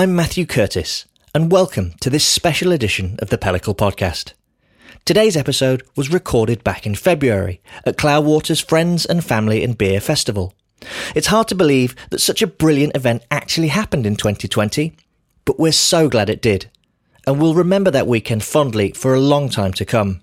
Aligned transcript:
I'm 0.00 0.16
Matthew 0.16 0.46
Curtis, 0.46 1.04
and 1.34 1.52
welcome 1.52 1.92
to 2.00 2.08
this 2.08 2.26
special 2.26 2.72
edition 2.72 3.16
of 3.18 3.28
the 3.28 3.36
Pellicle 3.36 3.76
Podcast. 3.76 4.32
Today's 5.04 5.36
episode 5.36 5.82
was 5.94 6.10
recorded 6.10 6.64
back 6.64 6.86
in 6.86 6.94
February 6.94 7.60
at 7.84 7.98
Cloudwater's 7.98 8.60
Friends 8.60 9.04
and 9.04 9.22
Family 9.22 9.62
and 9.62 9.76
Beer 9.76 10.00
Festival. 10.00 10.54
It's 11.14 11.26
hard 11.26 11.48
to 11.48 11.54
believe 11.54 11.94
that 12.08 12.22
such 12.22 12.40
a 12.40 12.46
brilliant 12.46 12.96
event 12.96 13.26
actually 13.30 13.68
happened 13.68 14.06
in 14.06 14.16
2020, 14.16 14.96
but 15.44 15.60
we're 15.60 15.70
so 15.70 16.08
glad 16.08 16.30
it 16.30 16.40
did, 16.40 16.70
and 17.26 17.38
we'll 17.38 17.52
remember 17.52 17.90
that 17.90 18.06
weekend 18.06 18.42
fondly 18.42 18.92
for 18.92 19.12
a 19.12 19.20
long 19.20 19.50
time 19.50 19.74
to 19.74 19.84
come. 19.84 20.22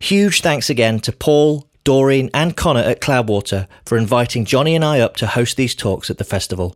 Huge 0.00 0.40
thanks 0.40 0.68
again 0.68 0.98
to 1.02 1.12
Paul, 1.12 1.64
Doreen, 1.84 2.28
and 2.34 2.56
Connor 2.56 2.80
at 2.80 3.00
Cloudwater 3.00 3.68
for 3.86 3.96
inviting 3.96 4.44
Jonny 4.44 4.74
and 4.74 4.84
I 4.84 4.98
up 4.98 5.14
to 5.18 5.28
host 5.28 5.56
these 5.56 5.76
talks 5.76 6.10
at 6.10 6.18
the 6.18 6.24
festival. 6.24 6.74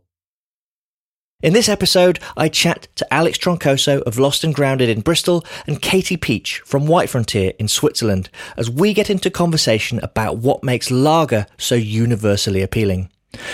In 1.43 1.51
this 1.51 1.67
episode, 1.67 2.19
I 2.37 2.47
chat 2.47 2.87
to 2.95 3.13
Alex 3.13 3.37
Troncoso 3.37 4.01
of 4.03 4.17
Lost 4.17 4.45
and 4.45 4.55
Grounded 4.55 4.87
in 4.87 5.01
Bristol 5.01 5.45
and 5.67 5.81
Katie 5.81 6.15
Pietsch 6.15 6.61
from 6.61 6.87
White 6.87 7.09
Frontier 7.09 7.51
in 7.59 7.67
Switzerland 7.67 8.29
as 8.55 8.69
we 8.69 8.93
get 8.93 9.09
into 9.09 9.29
conversation 9.29 9.99
about 9.99 10.37
what 10.37 10.63
makes 10.63 10.89
lager 10.89 11.45
so 11.57 11.75
universally 11.75 12.61
appealing 12.61 13.09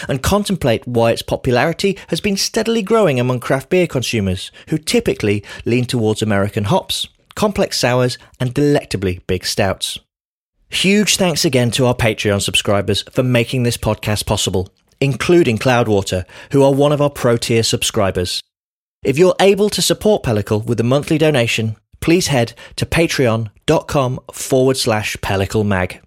and 0.07 0.21
contemplate 0.21 0.87
why 0.87 1.09
its 1.09 1.23
popularity 1.23 1.97
has 2.09 2.21
been 2.21 2.37
steadily 2.37 2.83
growing 2.83 3.19
among 3.19 3.39
craft 3.39 3.71
beer 3.71 3.87
consumers 3.87 4.51
who 4.67 4.77
typically 4.77 5.43
lean 5.65 5.85
towards 5.85 6.21
American 6.21 6.65
hops, 6.65 7.07
complex 7.33 7.79
sours, 7.79 8.19
and 8.39 8.53
delectably 8.53 9.21
big 9.25 9.43
stouts. 9.43 9.97
Huge 10.69 11.17
thanks 11.17 11.43
again 11.43 11.71
to 11.71 11.87
our 11.87 11.95
Patreon 11.95 12.43
subscribers 12.43 13.01
for 13.11 13.23
making 13.23 13.63
this 13.63 13.75
podcast 13.75 14.27
possible 14.27 14.69
including 15.01 15.57
Cloudwater, 15.57 16.23
who 16.51 16.63
are 16.63 16.73
one 16.73 16.93
of 16.93 17.01
our 17.01 17.09
pro 17.09 17.35
tier 17.35 17.63
subscribers. 17.63 18.41
If 19.03 19.17
you're 19.17 19.35
able 19.39 19.69
to 19.71 19.81
support 19.81 20.23
Pellicle 20.23 20.63
with 20.63 20.79
a 20.79 20.83
monthly 20.83 21.17
donation, 21.17 21.75
please 22.01 22.27
head 22.27 22.53
to 22.75 22.85
patreon.com 22.85 24.19
forward 24.31 24.77
slash 24.77 25.17
Pellicle 25.17 25.65
Mag. 25.65 26.01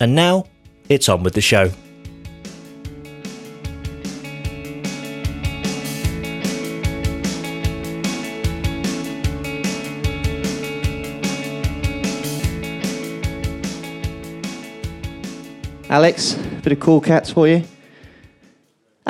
And 0.00 0.14
now, 0.14 0.46
it's 0.88 1.08
on 1.08 1.22
with 1.22 1.34
the 1.34 1.40
show. 1.40 1.70
Alex, 15.88 16.34
bit 16.62 16.72
of 16.72 16.78
cool 16.78 17.00
cats 17.00 17.30
for 17.30 17.48
you. 17.48 17.64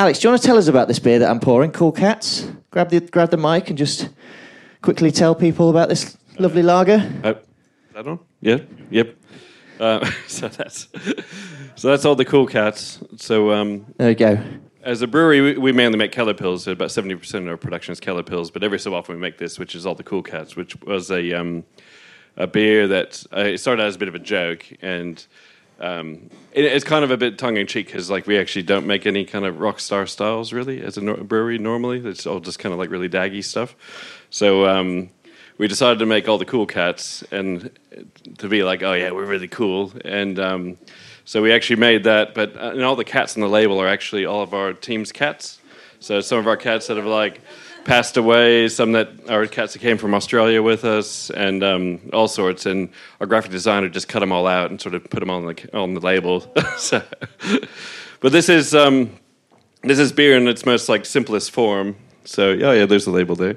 Alex, 0.01 0.19
do 0.19 0.29
you 0.29 0.31
want 0.31 0.41
to 0.41 0.47
tell 0.47 0.57
us 0.57 0.67
about 0.67 0.89
this 0.89 0.99
beer 0.99 1.19
that 1.19 1.29
I'm 1.29 1.41
pouring? 1.41 1.73
Cool 1.73 1.93
Cats. 1.93 2.51
Grab 2.71 2.89
the 2.89 3.01
grab 3.01 3.31
the 3.31 3.37
mic 3.37 3.69
and 3.69 3.77
just 3.77 4.09
quickly 4.81 5.11
tell 5.11 5.35
people 5.35 5.69
about 5.69 5.91
this 5.91 6.17
lovely 6.39 6.63
lager. 6.63 7.07
Uh, 7.23 7.35
that 7.93 8.09
on? 8.09 8.19
Yeah. 8.41 8.61
Yep. 8.89 9.15
Uh, 9.79 10.11
so 10.27 10.49
that's 10.49 10.89
so 11.75 11.89
that's 11.89 12.07
all 12.07 12.15
the 12.15 12.25
Cool 12.25 12.47
Cats. 12.47 13.01
So 13.19 13.53
um, 13.53 13.85
there 13.99 14.09
you 14.09 14.15
go. 14.15 14.43
As 14.83 15.03
a 15.03 15.07
brewery, 15.07 15.43
we, 15.43 15.59
we 15.59 15.71
mainly 15.71 15.99
make 15.99 16.13
Keller 16.13 16.33
Pils. 16.33 16.61
So 16.61 16.73
about 16.73 16.91
seventy 16.91 17.15
percent 17.15 17.45
of 17.45 17.51
our 17.51 17.59
production 17.59 17.93
is 17.93 18.01
Keller 18.01 18.23
Pils, 18.23 18.51
but 18.51 18.65
every 18.65 18.79
so 18.79 18.95
often 18.95 19.17
we 19.17 19.21
make 19.21 19.37
this, 19.37 19.59
which 19.59 19.75
is 19.75 19.85
all 19.85 19.95
the 19.95 20.03
Cool 20.03 20.23
Cats, 20.23 20.57
which 20.57 20.81
was 20.81 21.11
a 21.11 21.35
um, 21.35 21.63
a 22.39 22.47
beer 22.47 22.89
that 22.89 23.23
uh, 23.37 23.41
it 23.41 23.59
started 23.59 23.83
out 23.83 23.89
as 23.89 23.97
a 23.97 23.99
bit 23.99 24.09
of 24.09 24.15
a 24.15 24.19
joke 24.19 24.65
and 24.81 25.27
um, 25.81 26.29
it, 26.53 26.65
it's 26.65 26.85
kind 26.85 27.05
of 27.05 27.11
a 27.11 27.17
bit 27.17 27.39
tongue 27.39 27.57
in 27.57 27.67
cheek 27.67 27.87
because 27.87 28.11
like 28.11 28.27
we 28.27 28.39
actually 28.39 28.63
don't 28.63 28.87
make 28.87 29.07
any 29.07 29.25
kind 29.25 29.45
of 29.45 29.61
rock 29.61 29.81
star 29.81 30.07
styles 30.07 30.53
really 30.53 30.83
as 30.83 30.97
a 30.97 31.01
brewery 31.01 31.59
normally. 31.59 31.99
It's 32.07 32.27
all 32.27 32.41
just 32.41 32.59
kind 32.59 32.73
of 32.73 32.79
like 32.79 32.91
really 32.91 33.09
daggy 33.09 33.43
stuff. 33.43 33.75
So 34.31 34.67
um, 34.67 35.11
we 35.59 35.69
decided 35.69 35.99
to 36.01 36.07
make 36.07 36.29
all 36.29 36.39
the 36.39 36.45
cool 36.45 36.67
cats 36.67 37.25
and 37.31 37.71
to 38.39 38.49
be 38.49 38.63
like, 38.63 38.83
oh 38.83 38.93
yeah, 38.93 39.11
we're 39.11 39.27
really 39.27 39.49
cool. 39.49 39.93
And 40.05 40.39
um, 40.39 40.79
so 41.25 41.43
we 41.43 41.53
actually 41.53 41.77
made 41.77 42.05
that. 42.05 42.35
But 42.35 42.57
uh, 42.57 42.73
and 42.73 42.83
all 42.83 42.97
the 42.97 43.05
cats 43.05 43.37
on 43.37 43.41
the 43.41 43.49
label 43.49 43.81
are 43.81 43.89
actually 43.89 44.27
all 44.27 44.43
of 44.43 44.53
our 44.53 44.73
team's 44.73 45.13
cats. 45.13 45.61
So 45.99 46.21
some 46.21 46.39
of 46.39 46.47
our 46.47 46.57
cats 46.57 46.87
that 46.89 46.97
have 46.97 47.07
like 47.07 47.41
passed 47.85 48.17
away, 48.17 48.69
some 48.69 48.93
that 48.93 49.09
are 49.29 49.47
cats 49.47 49.73
that 49.73 49.81
came 49.81 49.99
from 49.99 50.15
Australia 50.15 50.63
with 50.63 50.85
us, 50.85 51.31
and 51.31 51.63
um, 51.63 52.01
all 52.13 52.29
sorts. 52.29 52.67
And 52.67 52.91
our 53.21 53.27
graphic 53.27 53.51
designer 53.51 53.89
just 53.89 54.09
cut 54.09 54.21
them 54.21 54.33
all 54.33 54.47
out 54.47 54.71
and 54.71 54.81
sort 54.81 54.95
of 54.95 55.09
put 55.11 55.21
them 55.21 55.31
on 55.31 55.47
the 55.47 55.77
on 55.77 55.95
the 55.95 56.01
label. 56.01 56.51
so, 56.79 57.03
but 58.21 58.33
this 58.33 58.49
is 58.49 58.75
um, 58.75 59.11
this 59.83 59.99
is 59.99 60.13
beer 60.13 60.37
in 60.37 60.49
its 60.49 60.67
most 60.67 60.89
like 60.89 61.05
simplest 61.05 61.51
form. 61.51 61.97
So 62.25 62.53
yeah, 62.53 62.73
yeah, 62.73 62.87
there's 62.87 63.07
the 63.07 63.11
label 63.11 63.37
there. 63.37 63.57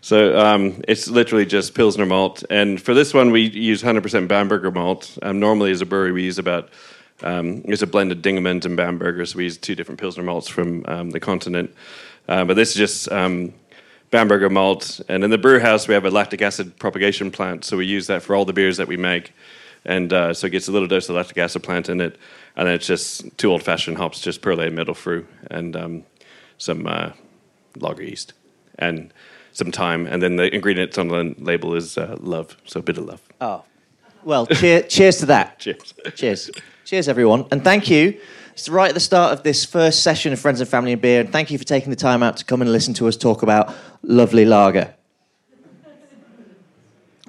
So 0.00 0.38
um, 0.38 0.82
it's 0.86 1.08
literally 1.08 1.46
just 1.46 1.74
Pilsner 1.74 2.06
malt, 2.06 2.44
and 2.50 2.80
for 2.80 2.92
this 2.92 3.14
one 3.14 3.30
we 3.30 3.48
use 3.48 3.82
100% 3.82 4.28
Bamberger 4.28 4.70
malt. 4.70 5.16
Um, 5.22 5.40
normally, 5.40 5.70
as 5.70 5.80
a 5.80 5.86
brewery, 5.86 6.12
we 6.12 6.24
use 6.24 6.38
about 6.38 6.68
um, 7.22 7.62
it's 7.64 7.80
a 7.80 7.86
blend 7.86 8.12
of 8.12 8.18
Dingemans 8.18 8.66
and 8.66 8.76
Bamberger, 8.76 9.24
so 9.24 9.38
we 9.38 9.44
use 9.44 9.56
two 9.56 9.74
different 9.74 9.98
Pilsner 9.98 10.22
malts 10.22 10.48
from 10.48 10.84
um, 10.86 11.10
the 11.10 11.20
continent. 11.20 11.74
Uh, 12.28 12.44
but 12.44 12.54
this 12.54 12.70
is 12.70 12.74
just 12.74 13.12
Bamberger 14.14 14.48
malt. 14.48 15.00
And 15.08 15.24
in 15.24 15.30
the 15.30 15.38
brew 15.38 15.58
house, 15.58 15.88
we 15.88 15.94
have 15.94 16.04
a 16.04 16.10
lactic 16.10 16.40
acid 16.40 16.78
propagation 16.78 17.32
plant. 17.32 17.64
So 17.64 17.76
we 17.76 17.84
use 17.84 18.06
that 18.06 18.22
for 18.22 18.36
all 18.36 18.44
the 18.44 18.52
beers 18.52 18.76
that 18.76 18.86
we 18.86 18.96
make. 18.96 19.32
And 19.84 20.12
uh, 20.12 20.32
so 20.32 20.46
it 20.46 20.50
gets 20.50 20.68
a 20.68 20.70
little 20.70 20.86
dose 20.86 21.08
of 21.08 21.16
lactic 21.16 21.36
acid 21.36 21.64
plant 21.64 21.88
in 21.88 22.00
it. 22.00 22.16
And 22.54 22.68
then 22.68 22.76
it's 22.76 22.86
just 22.86 23.36
two 23.38 23.50
old 23.50 23.64
fashioned 23.64 23.98
hops, 23.98 24.20
just 24.20 24.40
Perle 24.40 24.70
Mittelfrüh, 24.70 25.26
and 25.50 25.74
um, 25.74 26.04
some 26.58 26.86
uh, 26.86 27.10
lager 27.76 28.04
yeast 28.04 28.34
and 28.78 29.12
some 29.52 29.72
thyme. 29.72 30.06
And 30.06 30.22
then 30.22 30.36
the 30.36 30.54
ingredients 30.54 30.96
on 30.96 31.08
the 31.08 31.34
label 31.38 31.74
is 31.74 31.98
uh, 31.98 32.16
love. 32.20 32.56
So 32.66 32.78
a 32.78 32.82
bit 32.84 32.98
of 32.98 33.06
love. 33.06 33.22
Oh. 33.40 33.64
Well, 34.22 34.46
cheer, 34.46 34.82
cheers 34.82 35.18
to 35.18 35.26
that. 35.26 35.58
Cheers. 35.58 35.92
Cheers. 36.14 36.50
Cheers, 36.84 37.08
everyone. 37.08 37.46
And 37.50 37.64
thank 37.64 37.90
you 37.90 38.20
it's 38.54 38.68
right 38.68 38.88
at 38.88 38.94
the 38.94 39.00
start 39.00 39.32
of 39.32 39.42
this 39.42 39.64
first 39.64 40.04
session 40.04 40.32
of 40.32 40.38
Friends 40.38 40.60
and 40.60 40.70
Family 40.70 40.92
and 40.92 41.02
Beer, 41.02 41.20
and 41.20 41.32
thank 41.32 41.50
you 41.50 41.58
for 41.58 41.64
taking 41.64 41.90
the 41.90 41.96
time 41.96 42.22
out 42.22 42.36
to 42.36 42.44
come 42.44 42.62
and 42.62 42.70
listen 42.70 42.94
to 42.94 43.08
us 43.08 43.16
talk 43.16 43.42
about 43.42 43.74
lovely 44.02 44.44
lager. 44.44 44.94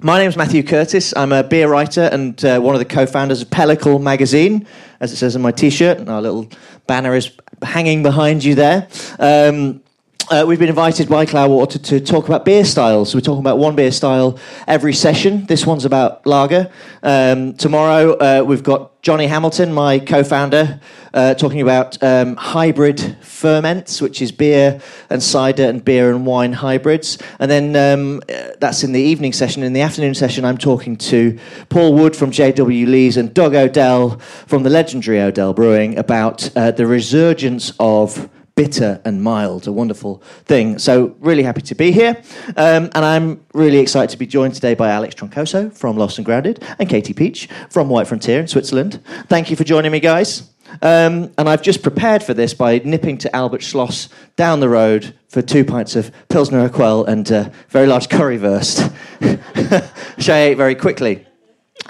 My 0.02 0.18
name 0.18 0.28
is 0.28 0.36
Matthew 0.36 0.62
Curtis. 0.62 1.16
I'm 1.16 1.32
a 1.32 1.42
beer 1.42 1.68
writer 1.68 2.02
and 2.12 2.42
uh, 2.44 2.60
one 2.60 2.76
of 2.76 2.78
the 2.78 2.84
co-founders 2.84 3.42
of 3.42 3.50
Pellicle 3.50 4.00
magazine, 4.00 4.68
as 5.00 5.10
it 5.10 5.16
says 5.16 5.34
on 5.34 5.42
my 5.42 5.50
T-shirt. 5.50 5.98
And 5.98 6.08
our 6.08 6.22
little 6.22 6.48
banner 6.86 7.16
is 7.16 7.32
hanging 7.60 8.04
behind 8.04 8.44
you 8.44 8.54
there. 8.54 8.86
Um, 9.18 9.82
uh, 10.28 10.44
we've 10.46 10.58
been 10.58 10.68
invited 10.68 11.08
by 11.08 11.24
Cloudwater 11.24 11.82
to 11.84 12.00
talk 12.00 12.26
about 12.26 12.44
beer 12.44 12.64
styles. 12.64 13.14
We're 13.14 13.20
talking 13.20 13.40
about 13.40 13.58
one 13.58 13.76
beer 13.76 13.92
style 13.92 14.38
every 14.66 14.92
session. 14.92 15.46
This 15.46 15.66
one's 15.66 15.84
about 15.84 16.26
lager. 16.26 16.70
Um, 17.02 17.54
tomorrow, 17.54 18.12
uh, 18.14 18.42
we've 18.44 18.62
got 18.62 19.00
Jonny 19.02 19.28
Hamilton, 19.28 19.72
my 19.72 20.00
co 20.00 20.24
founder, 20.24 20.80
uh, 21.14 21.34
talking 21.34 21.60
about 21.60 22.02
um, 22.02 22.34
hybrid 22.36 23.16
ferments, 23.22 24.00
which 24.00 24.20
is 24.20 24.32
beer 24.32 24.80
and 25.10 25.22
cider 25.22 25.64
and 25.64 25.84
beer 25.84 26.10
and 26.10 26.26
wine 26.26 26.54
hybrids. 26.54 27.18
And 27.38 27.50
then 27.50 27.76
um, 27.76 28.20
uh, 28.28 28.50
that's 28.58 28.82
in 28.82 28.92
the 28.92 29.00
evening 29.00 29.32
session. 29.32 29.62
In 29.62 29.72
the 29.74 29.82
afternoon 29.82 30.14
session, 30.14 30.44
I'm 30.44 30.58
talking 30.58 30.96
to 30.96 31.38
Paul 31.68 31.94
Wood 31.94 32.16
from 32.16 32.32
JW 32.32 32.86
Lees 32.86 33.16
and 33.16 33.32
Doug 33.32 33.54
Odell 33.54 34.18
from 34.46 34.64
the 34.64 34.70
legendary 34.70 35.20
Odell 35.20 35.54
Brewing 35.54 35.98
about 35.98 36.50
uh, 36.56 36.72
the 36.72 36.86
resurgence 36.86 37.72
of 37.78 38.28
bitter 38.56 39.02
and 39.04 39.22
mild, 39.22 39.66
a 39.66 39.72
wonderful 39.72 40.22
thing. 40.46 40.78
So, 40.78 41.14
really 41.20 41.42
happy 41.42 41.60
to 41.60 41.74
be 41.74 41.92
here. 41.92 42.16
Um, 42.56 42.90
and 42.94 43.04
I'm 43.04 43.44
really 43.52 43.78
excited 43.78 44.10
to 44.10 44.16
be 44.16 44.26
joined 44.26 44.54
today 44.54 44.74
by 44.74 44.88
Alex 44.88 45.14
Troncoso 45.14 45.76
from 45.76 45.98
Lost 45.98 46.18
and 46.18 46.24
Grounded 46.24 46.64
and 46.78 46.88
Katie 46.88 47.12
Pietsch 47.12 47.50
from 47.70 47.90
White 47.90 48.08
Frontier 48.08 48.40
in 48.40 48.48
Switzerland. 48.48 49.00
Thank 49.28 49.50
you 49.50 49.56
for 49.56 49.64
joining 49.64 49.92
me, 49.92 50.00
guys. 50.00 50.50
Um, 50.80 51.32
and 51.36 51.48
I've 51.48 51.62
just 51.62 51.82
prepared 51.82 52.22
for 52.22 52.32
this 52.32 52.54
by 52.54 52.78
nipping 52.78 53.18
to 53.18 53.36
Albert 53.36 53.60
Schloss 53.60 54.08
down 54.36 54.60
the 54.60 54.70
road 54.70 55.14
for 55.28 55.42
two 55.42 55.64
pints 55.64 55.94
of 55.94 56.10
Pilsner 56.30 56.66
Urquell 56.66 57.06
and 57.06 57.30
a 57.30 57.52
very 57.68 57.86
large 57.86 58.08
currywurst, 58.08 58.90
which 60.16 60.28
I 60.30 60.38
ate 60.38 60.54
very 60.54 60.74
quickly. 60.74 61.26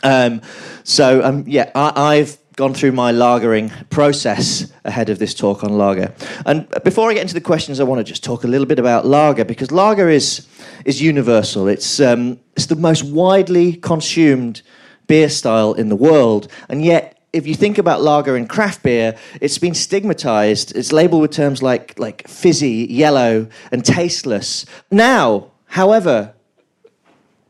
Um, 0.03 0.43
so, 0.83 1.23
um, 1.23 1.45
yeah, 1.47 1.71
I, 1.77 2.17
I've 2.17 2.39
gone 2.57 2.73
through 2.73 2.93
my 2.93 3.13
lagering 3.13 3.71
process 3.91 4.73
ahead 4.85 5.11
of 5.11 5.19
this 5.19 5.35
talk 5.35 5.63
on 5.63 5.77
lager. 5.77 6.13
And 6.47 6.67
before 6.85 7.11
I 7.11 7.15
get 7.15 7.21
into 7.23 7.35
the 7.35 7.41
questions, 7.41 7.81
I 7.81 7.85
want 7.85 7.99
to 7.99 8.05
just 8.05 8.25
talk 8.25 8.45
a 8.45 8.47
little 8.47 8.67
bit 8.67 8.79
about 8.79 9.05
lager 9.05 9.45
because 9.45 9.71
lager 9.71 10.09
is 10.09 10.47
is 10.87 11.01
universal. 11.03 11.69
It's 11.69 12.01
um, 12.01 12.41
it's 12.57 12.67
the 12.67 12.77
most 12.77 13.05
widely 13.05 13.75
consumed 13.75 14.63
beer 15.07 15.29
style 15.29 15.75
in 15.75 15.89
the 15.89 15.97
world, 15.97 16.49
and 16.69 16.85
yet. 16.85 17.13
If 17.33 17.47
you 17.47 17.55
think 17.55 17.77
about 17.77 18.01
lager 18.01 18.35
in 18.35 18.47
craft 18.47 18.83
beer, 18.83 19.15
it's 19.43 19.59
been 19.59 19.75
stigmatized. 19.75 20.75
It's 20.75 20.91
labeled 20.91 21.21
with 21.21 21.33
terms 21.33 21.63
like, 21.63 21.99
like 21.99 22.27
fizzy, 22.27 22.87
yellow, 22.89 23.49
and 23.71 23.85
tasteless. 23.85 24.65
Now, 24.91 25.53
however, 25.67 26.33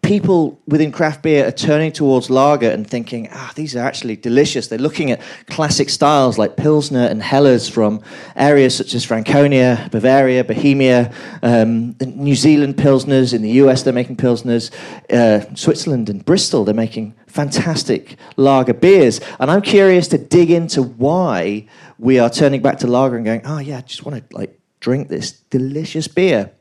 people 0.07 0.61
within 0.67 0.93
craft 0.93 1.23
beer 1.23 1.49
are 1.49 1.53
turning 1.53 1.91
towards 1.91 2.31
lager 2.31 2.71
and 2.71 2.89
thinking, 2.89 3.29
ah, 3.33 3.53
these 3.57 3.75
are 3.75 3.85
actually 3.85 4.15
delicious. 4.15 4.69
They're 4.69 4.79
looking 4.79 5.11
at 5.11 5.21
classic 5.49 5.91
styles 5.91 6.39
like 6.39 6.57
Pilsner 6.57 7.07
and 7.07 7.21
Helles 7.21 7.69
from 7.69 8.01
areas 8.37 8.77
such 8.77 8.95
as 8.95 9.05
Franconia, 9.05 9.89
Bavaria, 9.91 10.45
Bohemia, 10.45 11.13
um, 11.43 11.97
New 12.01 12.37
Zealand 12.37 12.77
Pilsners. 12.77 13.35
In 13.35 13.43
the 13.43 13.51
US, 13.63 13.83
they're 13.83 13.93
making 13.93 14.17
Pilsners. 14.17 14.73
Uh, 15.13 15.55
Switzerland 15.57 16.09
and 16.09 16.25
Bristol, 16.25 16.65
they're 16.65 16.75
making 16.75 17.15
fantastic 17.27 18.17
lager 18.37 18.75
beers. 18.75 19.21
And 19.41 19.51
I'm 19.51 19.63
curious 19.63 20.07
to 20.09 20.19
dig 20.19 20.53
into 20.53 20.83
why 20.83 21.67
we 21.99 22.21
are 22.21 22.31
turning 22.31 22.63
back 22.63 22.79
to 22.79 22.87
lager 22.87 23.17
and 23.17 23.25
going, 23.25 23.43
oh, 23.45 23.59
yeah, 23.59 23.79
I 23.79 23.81
just 23.81 24.05
want 24.05 24.31
to 24.31 24.37
like 24.37 24.59
drink 24.79 25.09
this 25.09 25.33
delicious 25.33 26.07
beer. 26.07 26.53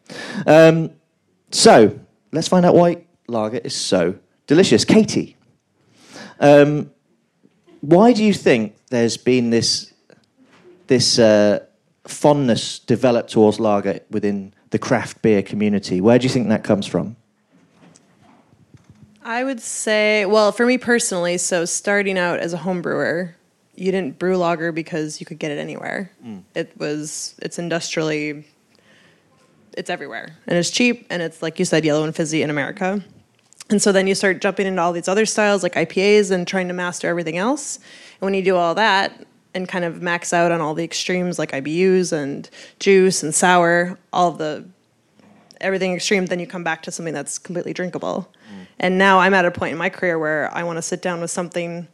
Um, 0.48 0.92
so 1.52 2.00
let's 2.32 2.48
find 2.48 2.66
out 2.66 2.74
why 2.74 3.05
lager 3.28 3.58
is 3.58 3.76
so 3.76 4.16
delicious. 4.48 4.86
Katie, 4.86 5.36
um, 6.40 6.92
why 7.82 8.14
do 8.14 8.24
you 8.24 8.34
think 8.34 8.76
there's 8.90 9.18
been 9.18 9.50
this 9.50 9.94
this 10.88 11.20
uh, 11.20 11.60
fondness 12.06 12.80
developed 12.80 13.32
towards 13.32 13.60
lager 13.60 14.00
within 14.10 14.54
the 14.70 14.80
craft 14.80 15.22
beer 15.22 15.42
community? 15.42 16.02
Where 16.02 16.20
do 16.20 16.24
you 16.24 16.30
think 16.30 16.50
that 16.50 16.64
comes 16.64 16.86
from? 16.86 17.16
I 19.24 19.44
would 19.44 19.60
say, 19.60 20.26
well, 20.26 20.52
for 20.52 20.68
me 20.68 20.78
personally, 20.78 21.40
so 21.40 21.66
starting 21.66 22.18
out 22.18 22.40
as 22.40 22.54
a 22.54 22.58
home 22.58 22.84
brewer, 22.84 23.36
you 23.74 23.92
didn't 23.92 24.20
brew 24.20 24.38
lager 24.38 24.72
because 24.72 25.20
you 25.20 25.26
could 25.26 25.40
get 25.40 25.52
it 25.52 25.58
anywhere. 25.58 26.12
Mm. 26.24 26.44
It 26.54 26.74
was 26.78 27.36
it's 27.42 27.58
industrially 27.60 28.46
it's 29.78 29.90
everywhere 29.90 30.38
and 30.48 30.58
it's 30.58 30.70
cheap 30.70 31.06
and 31.10 31.22
it's 31.22 31.42
like 31.42 31.60
you 31.60 31.66
said 31.66 31.84
yellow 31.84 32.04
and 32.04 32.16
fizzy 32.16 32.42
in 32.42 32.50
America. 32.50 33.04
And 33.70 33.82
so 33.82 33.92
then 33.92 34.06
you 34.08 34.14
start 34.14 34.42
jumping 34.42 34.68
into 34.68 34.82
all 34.82 34.94
these 34.94 35.08
other 35.08 35.26
styles 35.26 35.64
like 35.64 35.74
IPAs 35.74 36.30
and 36.32 36.48
trying 36.48 36.68
to 36.68 36.74
master 36.74 37.08
everything 37.08 37.38
else. 37.38 37.78
And 37.78 38.22
when 38.22 38.34
you 38.34 38.44
do 38.44 38.56
all 38.56 38.76
that 38.76 39.26
and 39.56 39.68
kind 39.68 39.86
of 39.86 40.02
max 40.02 40.34
out 40.34 40.52
on 40.52 40.62
all 40.62 40.76
the 40.76 40.84
extremes 40.84 41.40
like 41.40 41.52
IBUs 41.52 42.14
and 42.14 42.50
juice 42.80 43.24
and 43.24 43.34
sour, 43.34 43.98
all 44.14 44.32
the 44.32 44.66
everything 45.62 45.94
extreme, 45.94 46.28
then 46.28 46.40
you 46.40 46.46
come 46.46 46.64
back 46.64 46.84
to 46.84 46.92
something 46.92 47.14
that's 47.14 47.40
completely 47.40 47.74
drinkable. 47.74 48.32
Mm. 48.54 48.68
And 48.80 48.98
now 48.98 49.20
I'm 49.20 49.34
at 49.34 49.46
a 49.46 49.52
point 49.52 49.72
in 49.72 49.78
my 49.78 49.90
career 49.90 50.20
where 50.20 50.54
I 50.54 50.64
want 50.64 50.78
to 50.78 50.82
sit 50.82 51.02
down 51.02 51.22
with 51.22 51.32
something. 51.32 51.88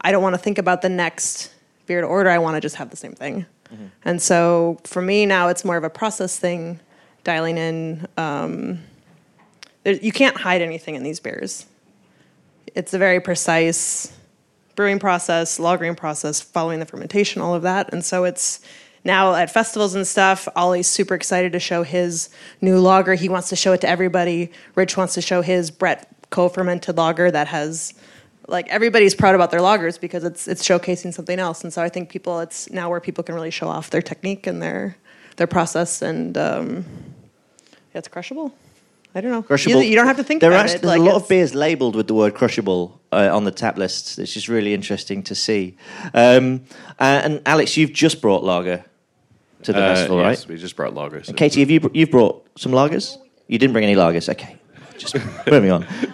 I 0.00 0.10
don't 0.10 0.22
want 0.22 0.34
to 0.34 0.38
think 0.38 0.58
about 0.58 0.82
the 0.82 0.88
next 0.88 1.54
beer 1.86 2.00
to 2.00 2.06
order. 2.06 2.30
I 2.30 2.38
want 2.38 2.56
to 2.56 2.60
just 2.60 2.76
have 2.76 2.90
the 2.90 2.96
same 2.96 3.12
thing. 3.12 3.46
Mm-hmm. 3.72 3.86
And 4.04 4.20
so 4.20 4.78
for 4.84 5.02
me 5.02 5.24
now, 5.24 5.48
it's 5.48 5.64
more 5.64 5.76
of 5.76 5.84
a 5.84 5.90
process 5.90 6.36
thing, 6.36 6.80
dialing 7.22 7.58
in. 7.58 8.08
Um, 8.16 8.80
you 9.90 10.12
can't 10.12 10.36
hide 10.36 10.62
anything 10.62 10.94
in 10.94 11.02
these 11.02 11.20
beers. 11.20 11.66
It's 12.74 12.92
a 12.92 12.98
very 12.98 13.20
precise 13.20 14.12
brewing 14.74 14.98
process, 14.98 15.58
lagering 15.58 15.96
process, 15.96 16.40
following 16.40 16.80
the 16.80 16.86
fermentation, 16.86 17.40
all 17.40 17.54
of 17.54 17.62
that. 17.62 17.92
And 17.92 18.04
so 18.04 18.24
it's 18.24 18.60
now 19.04 19.34
at 19.34 19.50
festivals 19.50 19.94
and 19.94 20.06
stuff, 20.06 20.48
Ollie's 20.56 20.86
super 20.86 21.14
excited 21.14 21.52
to 21.52 21.60
show 21.60 21.82
his 21.82 22.28
new 22.60 22.78
lager. 22.78 23.14
He 23.14 23.28
wants 23.28 23.48
to 23.50 23.56
show 23.56 23.72
it 23.72 23.80
to 23.82 23.88
everybody. 23.88 24.52
Rich 24.74 24.96
wants 24.96 25.14
to 25.14 25.22
show 25.22 25.42
his 25.42 25.70
Brett 25.70 26.08
co-fermented 26.30 26.96
lager 26.96 27.30
that 27.30 27.46
has 27.48 27.94
like 28.48 28.68
everybody's 28.68 29.14
proud 29.14 29.34
about 29.34 29.50
their 29.50 29.60
lagers 29.60 29.98
because 29.98 30.24
it's 30.24 30.46
it's 30.46 30.62
showcasing 30.62 31.14
something 31.14 31.38
else. 31.38 31.62
And 31.62 31.72
so 31.72 31.82
I 31.82 31.88
think 31.88 32.10
people 32.10 32.40
it's 32.40 32.70
now 32.70 32.90
where 32.90 33.00
people 33.00 33.24
can 33.24 33.34
really 33.34 33.50
show 33.50 33.68
off 33.68 33.90
their 33.90 34.02
technique 34.02 34.46
and 34.46 34.60
their 34.60 34.96
their 35.36 35.46
process 35.46 36.02
and 36.02 36.36
um, 36.36 36.84
yeah, 37.92 37.98
it's 37.98 38.08
crushable. 38.08 38.52
I 39.16 39.22
don't 39.22 39.30
know. 39.30 39.42
Crushable. 39.42 39.82
You, 39.82 39.88
you 39.88 39.94
don't 39.96 40.06
have 40.06 40.18
to 40.18 40.24
think 40.24 40.42
there 40.42 40.50
about 40.50 40.66
are, 40.66 40.74
it. 40.74 40.82
There's 40.82 40.84
like 40.84 41.00
a 41.00 41.02
lot 41.02 41.14
of 41.14 41.26
beers 41.26 41.54
labelled 41.54 41.96
with 41.96 42.06
the 42.06 42.12
word 42.12 42.34
crushable 42.34 43.00
uh, 43.10 43.30
on 43.32 43.44
the 43.44 43.50
tap 43.50 43.78
lists. 43.78 44.18
It's 44.18 44.34
just 44.34 44.46
really 44.46 44.74
interesting 44.74 45.22
to 45.22 45.34
see. 45.34 45.78
Um, 46.12 46.64
uh, 47.00 47.22
and 47.24 47.40
Alex, 47.46 47.78
you've 47.78 47.94
just 47.94 48.20
brought 48.20 48.44
lager 48.44 48.84
to 49.62 49.72
the 49.72 49.82
Uh, 49.82 49.94
festival, 49.94 50.18
yes, 50.18 50.40
right? 50.40 50.48
we 50.50 50.58
just 50.58 50.76
brought 50.76 50.92
lagers. 50.94 51.28
And 51.28 51.36
Katie, 51.36 51.60
have 51.60 51.70
you 51.70 51.80
br- 51.80 51.88
you've 51.94 52.10
brought 52.10 52.46
some 52.58 52.72
lagers? 52.72 53.16
You 53.48 53.58
didn't 53.58 53.72
bring 53.72 53.84
any 53.84 53.94
lagers. 53.94 54.28
Okay, 54.28 54.58
just 54.98 55.14
moving 55.50 55.70
on. 55.70 55.86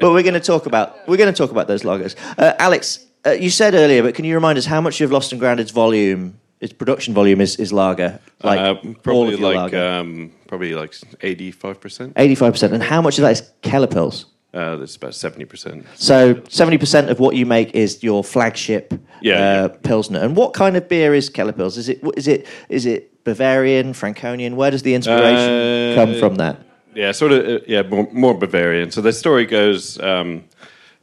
but 0.00 0.12
we're 0.14 0.22
going 0.22 0.32
to 0.32 0.40
talk 0.40 0.64
about 0.64 0.96
we're 1.06 1.18
going 1.18 1.32
to 1.32 1.36
talk 1.36 1.50
about 1.50 1.68
those 1.68 1.82
lagers. 1.82 2.16
Uh, 2.38 2.54
Alex, 2.58 3.04
uh, 3.26 3.32
you 3.32 3.50
said 3.50 3.74
earlier, 3.74 4.02
but 4.02 4.14
can 4.14 4.24
you 4.24 4.34
remind 4.34 4.56
us 4.56 4.64
how 4.64 4.80
much 4.80 5.02
of 5.02 5.12
Lost 5.12 5.30
and 5.32 5.40
Grounded's 5.40 5.72
volume, 5.72 6.40
its 6.58 6.72
production 6.72 7.12
volume, 7.12 7.42
is, 7.42 7.56
is 7.56 7.70
lager? 7.70 8.18
Like 8.42 8.60
uh, 8.60 8.76
all 8.82 8.94
probably 8.94 9.34
of 9.34 9.40
your 9.40 9.52
like 9.52 9.72
lager? 9.72 9.86
um, 9.86 10.32
probably 10.50 10.74
like 10.74 10.92
eighty-five 11.22 11.80
percent. 11.80 12.12
Eighty-five 12.16 12.52
percent, 12.52 12.74
and 12.74 12.82
how 12.82 13.00
much 13.00 13.16
of 13.18 13.22
that 13.22 13.30
is 13.32 13.42
Keller 13.62 13.86
Pils? 13.86 14.26
Uh, 14.52 14.76
that's 14.76 14.96
about 14.96 15.14
seventy 15.14 15.44
percent. 15.46 15.86
So 15.94 16.42
seventy 16.48 16.76
percent 16.76 17.08
of 17.08 17.20
what 17.20 17.36
you 17.36 17.46
make 17.46 17.68
is 17.74 18.02
your 18.02 18.22
flagship 18.24 18.92
Yeah, 19.22 19.34
uh, 19.34 19.38
yeah. 19.38 19.68
pilsner. 19.82 20.18
And 20.20 20.36
what 20.36 20.52
kind 20.52 20.76
of 20.76 20.88
beer 20.88 21.14
is 21.14 21.30
Keller 21.30 21.52
Pils? 21.54 21.78
Is 21.78 21.88
it 21.88 22.00
is 22.16 22.26
it 22.26 22.46
is 22.68 22.84
it 22.84 23.24
Bavarian, 23.24 23.94
Franconian? 23.94 24.56
Where 24.56 24.70
does 24.72 24.82
the 24.82 24.94
inspiration 24.94 25.50
Uh, 25.50 25.94
come 25.94 26.14
from? 26.18 26.34
That 26.34 26.56
Yeah, 26.94 27.12
sort 27.12 27.32
of. 27.32 27.46
Uh, 27.46 27.58
yeah, 27.68 27.82
more, 27.82 28.08
more 28.12 28.34
Bavarian. 28.34 28.90
So 28.90 29.00
the 29.00 29.12
story 29.12 29.46
goes, 29.46 30.00
um, 30.00 30.42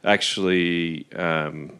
actually, 0.04 1.08
um, 1.16 1.72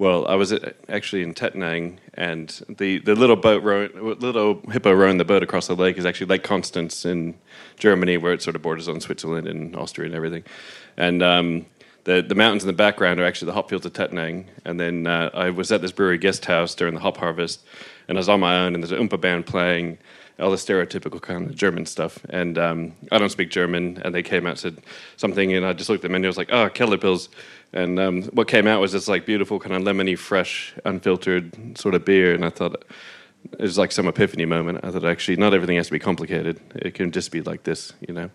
well, 0.00 0.26
I 0.26 0.34
was 0.34 0.54
actually 0.88 1.22
in 1.22 1.34
Tettnang, 1.34 1.98
and 2.14 2.48
the, 2.70 3.00
the 3.00 3.14
little 3.14 3.36
boat 3.36 3.62
rowing, 3.62 3.90
little 4.18 4.62
hippo 4.70 4.94
rowing 4.94 5.18
the 5.18 5.26
boat 5.26 5.42
across 5.42 5.66
the 5.66 5.76
lake 5.76 5.98
is 5.98 6.06
actually 6.06 6.28
Lake 6.28 6.42
Constance 6.42 7.04
in 7.04 7.34
Germany, 7.76 8.16
where 8.16 8.32
it 8.32 8.40
sort 8.40 8.56
of 8.56 8.62
borders 8.62 8.88
on 8.88 9.02
Switzerland 9.02 9.46
and 9.46 9.76
Austria 9.76 10.06
and 10.06 10.14
everything. 10.14 10.42
And 10.96 11.22
um, 11.22 11.66
the 12.04 12.22
the 12.22 12.34
mountains 12.34 12.62
in 12.62 12.68
the 12.68 12.72
background 12.72 13.20
are 13.20 13.26
actually 13.26 13.46
the 13.46 13.52
hop 13.52 13.68
fields 13.68 13.84
of 13.84 13.92
Tettnang. 13.92 14.46
And 14.64 14.80
then 14.80 15.06
uh, 15.06 15.28
I 15.34 15.50
was 15.50 15.70
at 15.70 15.82
this 15.82 15.92
brewery 15.92 16.16
guest 16.16 16.46
house 16.46 16.74
during 16.74 16.94
the 16.94 17.00
hop 17.00 17.18
harvest, 17.18 17.62
and 18.08 18.16
I 18.16 18.20
was 18.20 18.30
on 18.30 18.40
my 18.40 18.58
own, 18.58 18.74
and 18.74 18.82
there's 18.82 18.92
an 18.92 19.06
Oompa 19.06 19.20
band 19.20 19.44
playing 19.44 19.98
all 20.38 20.50
the 20.50 20.56
stereotypical 20.56 21.20
kind 21.20 21.50
of 21.50 21.54
German 21.54 21.84
stuff. 21.84 22.24
And 22.30 22.56
um, 22.56 22.94
I 23.12 23.18
don't 23.18 23.28
speak 23.28 23.50
German, 23.50 24.00
and 24.02 24.14
they 24.14 24.22
came 24.22 24.46
out 24.46 24.52
and 24.52 24.58
said 24.58 24.78
something, 25.18 25.52
and 25.52 25.66
I 25.66 25.74
just 25.74 25.90
looked 25.90 26.02
at 26.02 26.08
the 26.08 26.12
menu. 26.12 26.26
I 26.26 26.30
was 26.30 26.38
like, 26.38 26.50
"Oh, 26.50 26.70
Kellerpils." 26.70 27.28
And 27.72 28.00
um, 28.00 28.22
what 28.24 28.48
came 28.48 28.66
out 28.66 28.80
was 28.80 28.92
this 28.92 29.06
like 29.06 29.26
beautiful 29.26 29.60
kind 29.60 29.74
of 29.74 29.82
lemony, 29.82 30.18
fresh, 30.18 30.74
unfiltered 30.84 31.78
sort 31.78 31.94
of 31.94 32.04
beer, 32.04 32.34
and 32.34 32.44
I 32.44 32.50
thought 32.50 32.84
it 33.52 33.60
was 33.60 33.78
like 33.78 33.92
some 33.92 34.08
epiphany 34.08 34.44
moment. 34.44 34.80
I 34.82 34.90
thought 34.90 35.04
actually 35.04 35.36
not 35.36 35.54
everything 35.54 35.76
has 35.76 35.86
to 35.86 35.92
be 35.92 35.98
complicated; 35.98 36.60
it 36.74 36.94
can 36.94 37.12
just 37.12 37.30
be 37.30 37.42
like 37.42 37.62
this, 37.62 37.92
you 38.06 38.12
know. 38.12 38.30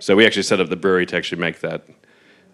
So 0.00 0.16
we 0.16 0.26
actually 0.26 0.42
set 0.42 0.60
up 0.60 0.68
the 0.68 0.76
brewery 0.76 1.06
to 1.06 1.16
actually 1.16 1.40
make 1.40 1.60
that, 1.60 1.84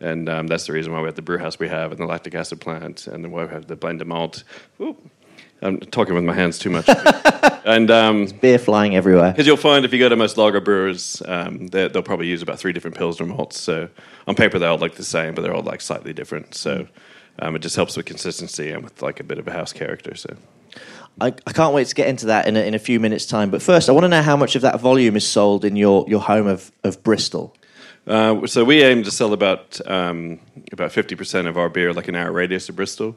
and 0.01 0.29
um, 0.29 0.47
that's 0.47 0.67
the 0.67 0.73
reason 0.73 0.93
why 0.93 1.01
we 1.01 1.07
have 1.07 1.17
the 1.17 1.23
brew 1.23 1.39
house 1.39 1.59
we 1.59 1.69
have, 1.69 1.91
and 1.91 2.01
the 2.01 2.07
lactic 2.07 2.35
acid 2.35 2.61
plant, 2.61 3.09
and 3.09 3.33
why 3.33 3.45
we 3.45 3.51
have 3.51 3.67
the 3.67 3.77
blend 3.77 4.01
of 4.01 4.07
malt. 4.07 4.45
Oop. 4.81 5.11
I'm 5.63 5.81
talking 5.81 6.15
with 6.15 6.25
my 6.25 6.35
hands 6.35 6.59
too 6.59 6.71
much, 6.71 6.89
and 7.65 7.91
um, 7.91 8.27
beer 8.41 8.59
flying 8.59 8.95
everywhere. 8.97 9.33
because 9.33 9.47
you'll 9.47 9.57
find 9.57 9.85
if 9.85 9.93
you 9.93 9.99
go 9.99 10.09
to 10.09 10.17
most 10.17 10.37
lager 10.37 10.61
brewers, 10.61 11.23
um, 11.27 11.69
they, 11.69 11.89
they'll 11.89 12.03
probably 12.03 12.27
use 12.27 12.43
about 12.43 12.59
three 12.59 12.73
different 12.73 12.97
pilsner 12.97 13.27
malts. 13.27 13.61
So 13.61 13.89
on 14.27 14.35
paper 14.35 14.59
they're 14.59 14.71
all 14.71 14.79
look 14.79 14.97
the 14.97 15.05
same, 15.05 15.35
but 15.35 15.43
they're 15.43 15.55
all 15.55 15.63
like 15.63 15.81
slightly 15.81 16.13
different. 16.13 16.55
So 16.55 16.87
um, 17.39 17.57
it 17.57 17.61
just 17.61 17.77
helps 17.77 17.97
with 17.97 18.07
consistency 18.07 18.71
and 18.71 18.83
with 18.85 19.01
like 19.03 19.21
a 19.21 19.25
bit 19.25 19.39
of 19.39 19.49
a 19.49 19.53
house 19.53 19.73
character. 19.73 20.15
So 20.15 20.37
I, 21.21 21.29
I 21.47 21.53
can't 21.53 21.75
wait 21.75 21.87
to 21.87 21.95
get 21.95 22.09
into 22.09 22.27
that 22.27 22.47
in 22.47 22.57
a, 22.57 22.61
in 22.61 22.75
a 22.75 22.79
few 22.79 23.01
minutes' 23.01 23.27
time. 23.27 23.51
But 23.51 23.63
first, 23.63 23.89
I 23.89 23.93
want 23.93 24.05
to 24.05 24.09
know 24.09 24.23
how 24.23 24.37
much 24.37 24.57
of 24.57 24.63
that 24.63 24.81
volume 24.81 25.17
is 25.17 25.27
sold 25.27 25.65
in 25.65 25.77
your, 25.77 26.05
your 26.09 26.21
home 26.21 26.47
of, 26.47 26.73
of 26.83 27.03
Bristol. 27.03 27.55
Uh, 28.07 28.47
so 28.47 28.65
we 28.65 28.83
aim 28.83 29.03
to 29.03 29.11
sell 29.11 29.33
about 29.33 29.81
um, 29.91 30.39
about 30.73 30.93
fifty 30.93 31.15
percent 31.15 31.49
of 31.49 31.57
our 31.57 31.71
beer 31.71 31.91
like 31.95 32.07
an 32.07 32.15
hour 32.15 32.31
radius 32.31 32.69
of 32.69 32.77
Bristol, 32.77 33.17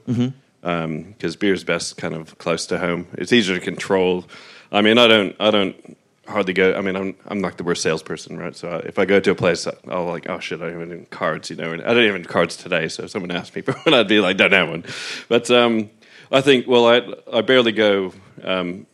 because 0.62 1.36
beer's 1.36 1.64
best 1.64 1.98
kind 1.98 2.14
of 2.14 2.38
close 2.38 2.66
to 2.68 2.78
home. 2.80 3.08
It's 3.14 3.32
easier 3.32 3.58
to 3.58 3.64
control. 3.64 4.26
I 4.72 4.82
mean, 4.82 4.98
I 4.98 5.08
don't, 5.08 5.36
I 5.40 5.52
don't 5.52 5.98
hardly 6.28 6.54
go. 6.54 6.74
I 6.74 6.82
mean, 6.82 6.96
I'm 6.96 7.16
I'm 7.28 7.42
not 7.42 7.58
the 7.58 7.64
worst 7.64 7.82
salesperson, 7.84 8.38
right? 8.38 8.56
So 8.56 8.82
if 8.86 9.00
I 9.00 9.06
go 9.06 9.20
to 9.20 9.32
a 9.32 9.36
place, 9.36 9.68
I'll 9.88 10.06
like, 10.06 10.30
oh 10.30 10.40
shit, 10.40 10.62
I 10.62 10.70
don't 10.70 10.82
even 10.82 11.00
have 11.00 11.10
cards, 11.10 11.50
you 11.50 11.56
know. 11.56 11.72
And 11.72 11.82
I 11.84 11.94
don't 11.94 12.04
even 12.04 12.22
have 12.22 12.32
cards 12.32 12.58
today. 12.58 12.88
So 12.88 13.04
if 13.04 13.12
someone 13.12 13.32
asked 13.32 13.56
me 13.56 13.62
for 13.64 13.74
one, 13.74 13.94
I'd 13.94 14.08
be 14.08 14.20
like, 14.20 14.38
don't 14.38 14.52
have 14.54 14.70
one. 14.70 14.84
But 15.30 15.50
um, 15.52 15.90
I 16.32 16.42
think, 16.42 16.68
well, 16.68 16.88
I 16.88 17.02
I 17.32 17.42
barely 17.42 17.72
go. 17.72 18.14
Um, 18.44 18.86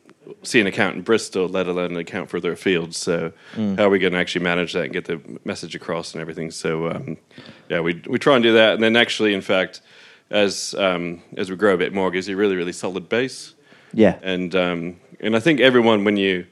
see 0.41 0.61
an 0.61 0.67
account 0.67 0.95
in 0.95 1.01
Bristol, 1.01 1.49
let 1.49 1.67
alone 1.67 1.91
an 1.91 1.97
account 1.97 2.29
further 2.29 2.53
afield. 2.53 2.95
So, 2.95 3.33
how 3.75 3.85
are 3.85 3.89
we 3.89 3.99
going 3.99 4.13
to 4.13 4.19
actually 4.19 4.43
manage 4.43 4.71
that 4.71 4.85
and 4.85 4.93
get 4.93 5.03
the 5.05 5.19
message 5.43 5.75
across 5.75 6.13
and 6.13 6.21
everything? 6.21 6.49
So, 6.49 6.89
um, 6.89 7.17
yeah, 7.69 7.81
we 7.81 8.01
we 8.07 8.19
try 8.19 8.35
and 8.35 8.43
do 8.43 8.53
that, 8.53 8.73
and 8.75 8.83
then 8.83 8.95
actually, 8.95 9.33
in 9.33 9.41
fact, 9.41 9.81
as 10.29 10.73
um, 10.75 11.21
as 11.37 11.49
we 11.49 11.55
grow 11.55 11.73
a 11.73 11.77
bit 11.77 11.93
more, 11.93 12.11
gives 12.11 12.27
you 12.27 12.35
a 12.35 12.37
really 12.37 12.55
really 12.55 12.73
solid 12.73 13.09
base. 13.09 13.53
Yeah. 13.93 14.17
And 14.21 14.55
um, 14.55 14.99
and 15.19 15.35
I 15.35 15.39
think 15.39 15.59
everyone 15.59 16.03
when 16.03 16.17
you 16.17 16.45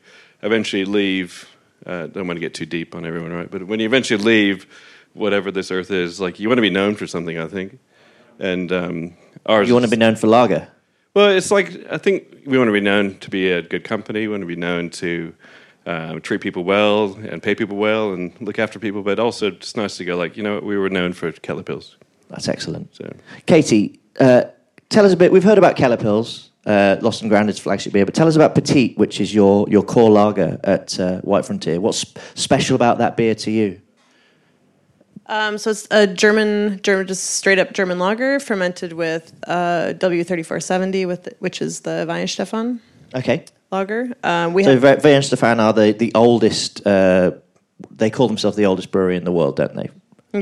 eventually 0.44 0.86
leave, 0.86 1.48
uh, 1.86 2.08
don't 2.08 2.28
want 2.28 2.38
to 2.38 2.42
get 2.42 2.54
too 2.54 2.66
deep 2.66 2.96
on 2.96 3.06
everyone, 3.06 3.32
right? 3.34 3.50
But 3.50 3.68
when 3.68 3.80
you 3.80 3.86
eventually 3.86 4.24
leave, 4.24 4.66
whatever 5.14 5.52
this 5.52 5.72
earth 5.72 5.92
is, 5.92 6.20
like 6.20 6.40
you 6.40 6.48
want 6.48 6.58
to 6.58 6.64
be 6.64 6.70
known 6.70 6.96
for 6.96 7.08
something, 7.08 7.38
I 7.38 7.48
think. 7.48 7.80
And 8.40 8.72
um, 8.72 9.14
ours, 9.46 9.68
You 9.68 9.74
want 9.74 9.86
to 9.86 9.92
be 9.92 9.98
known 9.98 10.16
for 10.16 10.28
lager? 10.28 10.68
well, 11.14 11.30
it's 11.30 11.52
like 11.52 11.86
I 11.92 11.98
think 11.98 12.44
we 12.46 12.58
want 12.58 12.68
to 12.70 12.74
be 12.74 12.80
known 12.82 13.18
to 13.20 13.30
be 13.30 13.52
a 13.52 13.62
good 13.62 13.84
company. 13.84 14.22
We 14.22 14.30
want 14.30 14.42
to 14.42 14.48
be 14.48 14.56
known 14.56 14.90
to 14.92 15.34
uh, 15.86 16.20
treat 16.20 16.42
people 16.42 16.64
well 16.64 17.14
and 17.16 17.42
pay 17.42 17.56
people 17.56 17.78
well 17.78 18.14
and 18.14 18.34
look 18.40 18.60
after 18.60 18.80
people. 18.80 19.02
But 19.04 19.20
also, 19.20 19.48
it's 19.48 19.76
nice 19.76 19.98
to 19.98 20.06
go 20.06 20.16
like, 20.16 20.38
you 20.38 20.44
know, 20.44 20.56
what, 20.56 20.64
we 20.64 20.78
were 20.78 20.90
known 20.90 21.14
for 21.14 21.32
Keller 21.32 21.64
Pils. 21.64 21.96
That's 22.32 22.48
excellent. 22.48 22.96
So 22.96 23.14
Katie, 23.46 24.00
uh, 24.20 24.44
tell 24.90 25.06
us 25.06 25.14
a 25.14 25.18
bit. 25.18 25.32
We've 25.32 25.44
heard 25.44 25.58
about 25.58 25.76
Keller 25.76 25.98
Pils, 25.98 26.50
uh, 26.66 26.98
Lost 27.02 27.22
and 27.22 27.30
Grounded's 27.30 27.60
flagship 27.60 27.94
beer, 27.94 28.06
but 28.06 28.14
tell 28.16 28.28
us 28.28 28.36
about 28.36 28.56
Petite, 28.56 28.98
which 28.98 29.20
is 29.22 29.34
your, 29.34 29.68
your 29.70 29.84
core 29.84 30.10
lager 30.10 30.60
at 30.64 31.00
uh, 31.00 31.20
White 31.22 31.46
Frontier. 31.46 31.80
What's 31.80 32.06
special 32.36 32.76
about 32.76 32.98
that 33.00 33.16
beer 33.18 33.36
to 33.36 33.52
you? 33.52 33.82
Um, 35.28 35.58
so 35.58 35.70
it's 35.72 35.88
a 35.92 36.08
German, 36.08 36.82
German, 36.84 37.08
just 37.08 37.24
straight 37.26 37.58
up 37.60 37.72
German 37.74 38.00
lager 38.00 38.40
fermented 38.40 38.92
with 38.94 39.34
uh, 39.48 39.94
W3470, 39.98 41.08
with 41.08 41.30
which 41.40 41.62
is 41.62 41.82
the 41.82 42.06
Weihenstephan 42.10 42.80
Okay. 43.16 43.46
lager. 43.72 44.12
Um, 44.24 44.54
we 44.54 44.64
So 44.64 44.78
have 44.78 44.82
Ve- 45.02 45.10
Weihenstephan 45.10 45.60
are 45.60 45.72
the, 45.74 45.94
the 45.94 46.12
oldest, 46.16 46.86
uh, 46.86 47.32
they 47.92 48.10
call 48.10 48.28
themselves 48.28 48.58
the 48.58 48.66
oldest 48.66 48.92
brewery 48.92 49.16
in 49.16 49.24
the 49.24 49.32
world, 49.32 49.56
don't 49.56 49.76
they? 49.76 49.90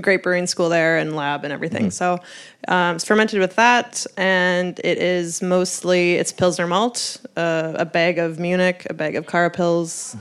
Great 0.01 0.21
brewing 0.21 0.47
school 0.47 0.69
there 0.69 0.97
and 0.97 1.15
lab 1.15 1.43
and 1.43 1.51
everything. 1.51 1.89
So 1.91 2.19
um, 2.67 2.95
it's 2.95 3.05
fermented 3.05 3.39
with 3.39 3.55
that, 3.55 4.05
and 4.17 4.79
it 4.83 4.97
is 4.99 5.41
mostly 5.41 6.15
it's 6.15 6.31
Pilsner 6.31 6.67
malt, 6.67 7.19
uh, 7.35 7.73
a 7.75 7.85
bag 7.85 8.19
of 8.19 8.39
Munich, 8.39 8.85
a 8.89 8.93
bag 8.93 9.15
of 9.15 9.25
Carapils. 9.25 10.15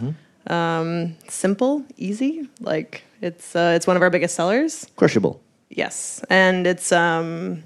Um, 0.46 1.16
simple, 1.28 1.84
easy. 1.98 2.48
Like 2.60 3.02
it's 3.20 3.54
uh, 3.54 3.74
it's 3.76 3.86
one 3.86 3.96
of 3.96 4.02
our 4.02 4.10
biggest 4.10 4.34
sellers. 4.34 4.86
Crushable. 4.96 5.40
Yes, 5.68 6.24
and 6.30 6.66
it's 6.66 6.90
um, 6.92 7.62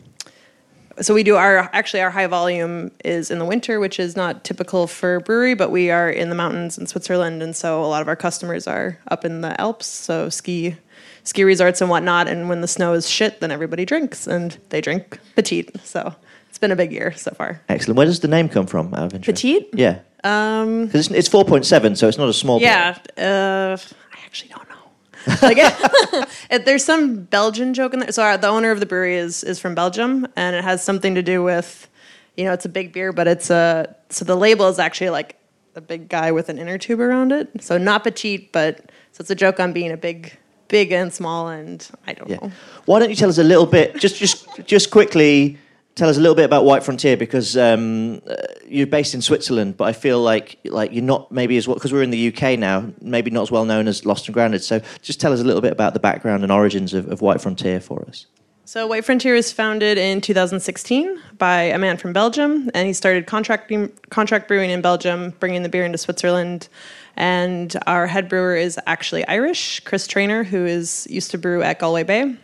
so 1.00 1.14
we 1.14 1.22
do 1.22 1.36
our 1.36 1.70
actually 1.72 2.00
our 2.00 2.10
high 2.10 2.26
volume 2.26 2.90
is 3.04 3.30
in 3.30 3.38
the 3.38 3.44
winter, 3.44 3.78
which 3.78 3.98
is 4.00 4.16
not 4.16 4.44
typical 4.44 4.86
for 4.86 5.20
brewery, 5.20 5.54
but 5.54 5.70
we 5.70 5.90
are 5.90 6.10
in 6.10 6.28
the 6.28 6.34
mountains 6.34 6.76
in 6.76 6.86
Switzerland, 6.86 7.42
and 7.42 7.54
so 7.54 7.82
a 7.82 7.86
lot 7.86 8.02
of 8.02 8.08
our 8.08 8.16
customers 8.16 8.66
are 8.66 8.98
up 9.08 9.24
in 9.24 9.40
the 9.40 9.58
Alps, 9.60 9.86
so 9.86 10.28
ski 10.28 10.76
ski 11.24 11.44
resorts 11.44 11.80
and 11.80 11.90
whatnot. 11.90 12.28
And 12.28 12.48
when 12.48 12.60
the 12.60 12.68
snow 12.68 12.92
is 12.92 13.08
shit, 13.08 13.40
then 13.40 13.50
everybody 13.50 13.84
drinks, 13.84 14.26
and 14.26 14.56
they 14.70 14.80
drink 14.80 15.18
petite. 15.34 15.70
So 15.84 16.14
it's 16.48 16.58
been 16.58 16.72
a 16.72 16.76
big 16.76 16.92
year 16.92 17.12
so 17.12 17.30
far. 17.32 17.60
Excellent. 17.68 17.96
Where 17.96 18.06
does 18.06 18.20
the 18.20 18.28
name 18.28 18.48
come 18.48 18.66
from, 18.66 18.94
out 18.94 19.04
of 19.04 19.14
interest? 19.14 19.42
Petite? 19.42 19.68
Yeah. 19.72 20.00
Um, 20.24 20.90
it's, 20.92 21.10
it's 21.10 21.28
4.7, 21.28 21.96
so 21.96 22.08
it's 22.08 22.18
not 22.18 22.28
a 22.28 22.32
small 22.32 22.58
beer. 22.58 22.68
Yeah, 22.68 22.98
uh, 23.18 23.76
I 24.12 24.18
actually 24.24 24.50
don't 24.50 24.68
know. 24.68 24.76
like, 25.42 25.56
it, 26.50 26.64
there's 26.64 26.84
some 26.84 27.24
Belgian 27.24 27.74
joke 27.74 27.94
in 27.94 28.00
there. 28.00 28.12
So 28.12 28.22
our, 28.22 28.36
the 28.36 28.48
owner 28.48 28.70
of 28.70 28.80
the 28.80 28.86
brewery 28.86 29.16
is 29.16 29.44
is 29.44 29.58
from 29.58 29.74
Belgium, 29.74 30.26
and 30.36 30.56
it 30.56 30.64
has 30.64 30.82
something 30.82 31.14
to 31.14 31.22
do 31.22 31.42
with, 31.42 31.88
you 32.36 32.44
know, 32.44 32.52
it's 32.52 32.64
a 32.64 32.68
big 32.68 32.92
beer, 32.92 33.12
but 33.12 33.28
it's 33.28 33.50
a 33.50 33.94
so 34.08 34.24
the 34.24 34.36
label 34.36 34.68
is 34.68 34.78
actually 34.78 35.10
like 35.10 35.38
a 35.74 35.80
big 35.80 36.08
guy 36.08 36.32
with 36.32 36.48
an 36.48 36.58
inner 36.58 36.78
tube 36.78 37.00
around 37.00 37.32
it. 37.32 37.62
So 37.62 37.78
not 37.78 38.04
petite, 38.04 38.52
but 38.52 38.90
so 39.12 39.20
it's 39.20 39.30
a 39.30 39.34
joke 39.34 39.60
on 39.60 39.72
being 39.72 39.92
a 39.92 39.96
big, 39.96 40.36
big 40.72 40.90
and 40.90 41.12
small, 41.12 41.48
and 41.48 41.86
I 42.08 42.14
don't 42.14 42.28
Yeah. 42.28 42.38
know. 42.42 42.50
Why 42.86 42.98
don't 42.98 43.10
you 43.10 43.14
tell 43.16 43.28
us 43.28 43.38
a 43.38 43.44
little 43.44 43.66
bit, 43.66 43.96
just 44.00 44.16
just 44.16 44.46
just 44.66 44.90
quickly, 44.90 45.58
tell 45.94 46.08
us 46.08 46.16
a 46.16 46.20
little 46.20 46.34
bit 46.34 46.46
about 46.46 46.64
White 46.64 46.82
Frontier 46.82 47.16
because 47.16 47.56
um, 47.56 48.20
uh, 48.26 48.34
you're 48.66 48.86
based 48.88 49.14
in 49.14 49.20
Switzerland, 49.22 49.76
but 49.76 49.84
I 49.84 49.92
feel 49.92 50.20
like 50.20 50.56
like 50.64 50.92
you're 50.92 51.04
not 51.04 51.30
maybe 51.30 51.56
as 51.58 51.68
well 51.68 51.74
because 51.76 51.92
we're 51.92 52.02
in 52.02 52.10
the 52.10 52.28
UK 52.34 52.58
now, 52.58 52.90
maybe 53.00 53.30
not 53.30 53.42
as 53.42 53.50
well 53.52 53.66
known 53.66 53.86
as 53.86 54.04
Lost 54.06 54.26
and 54.26 54.34
Grounded. 54.34 54.64
So 54.64 54.80
just 55.02 55.20
tell 55.20 55.32
us 55.32 55.40
a 55.40 55.44
little 55.44 55.60
bit 55.62 55.72
about 55.72 55.92
the 55.94 56.00
background 56.00 56.42
and 56.42 56.50
origins 56.50 56.94
of, 56.94 57.06
of 57.12 57.20
White 57.20 57.40
Frontier 57.40 57.78
for 57.78 58.04
us. 58.08 58.26
So 58.64 58.86
White 58.86 59.04
Frontier 59.04 59.34
was 59.34 59.52
founded 59.52 59.98
in 59.98 60.22
2016 60.22 61.20
by 61.36 61.62
a 61.64 61.78
man 61.78 61.98
from 61.98 62.14
Belgium, 62.14 62.70
and 62.72 62.86
he 62.86 62.94
started 62.94 63.26
contracting 63.26 63.92
contract 64.08 64.48
brewing 64.48 64.70
in 64.70 64.80
Belgium, 64.80 65.34
bringing 65.40 65.62
the 65.62 65.68
beer 65.68 65.84
into 65.84 65.98
Switzerland. 65.98 66.68
And 67.16 67.74
our 67.86 68.06
head 68.06 68.28
brewer 68.28 68.56
is 68.56 68.78
actually 68.86 69.26
Irish, 69.26 69.80
Chris 69.80 70.06
Trainer, 70.06 70.44
who 70.44 70.64
is 70.64 71.06
used 71.10 71.30
to 71.32 71.38
brew 71.38 71.62
at 71.62 71.78
Galway 71.78 72.04
Bay 72.04 72.34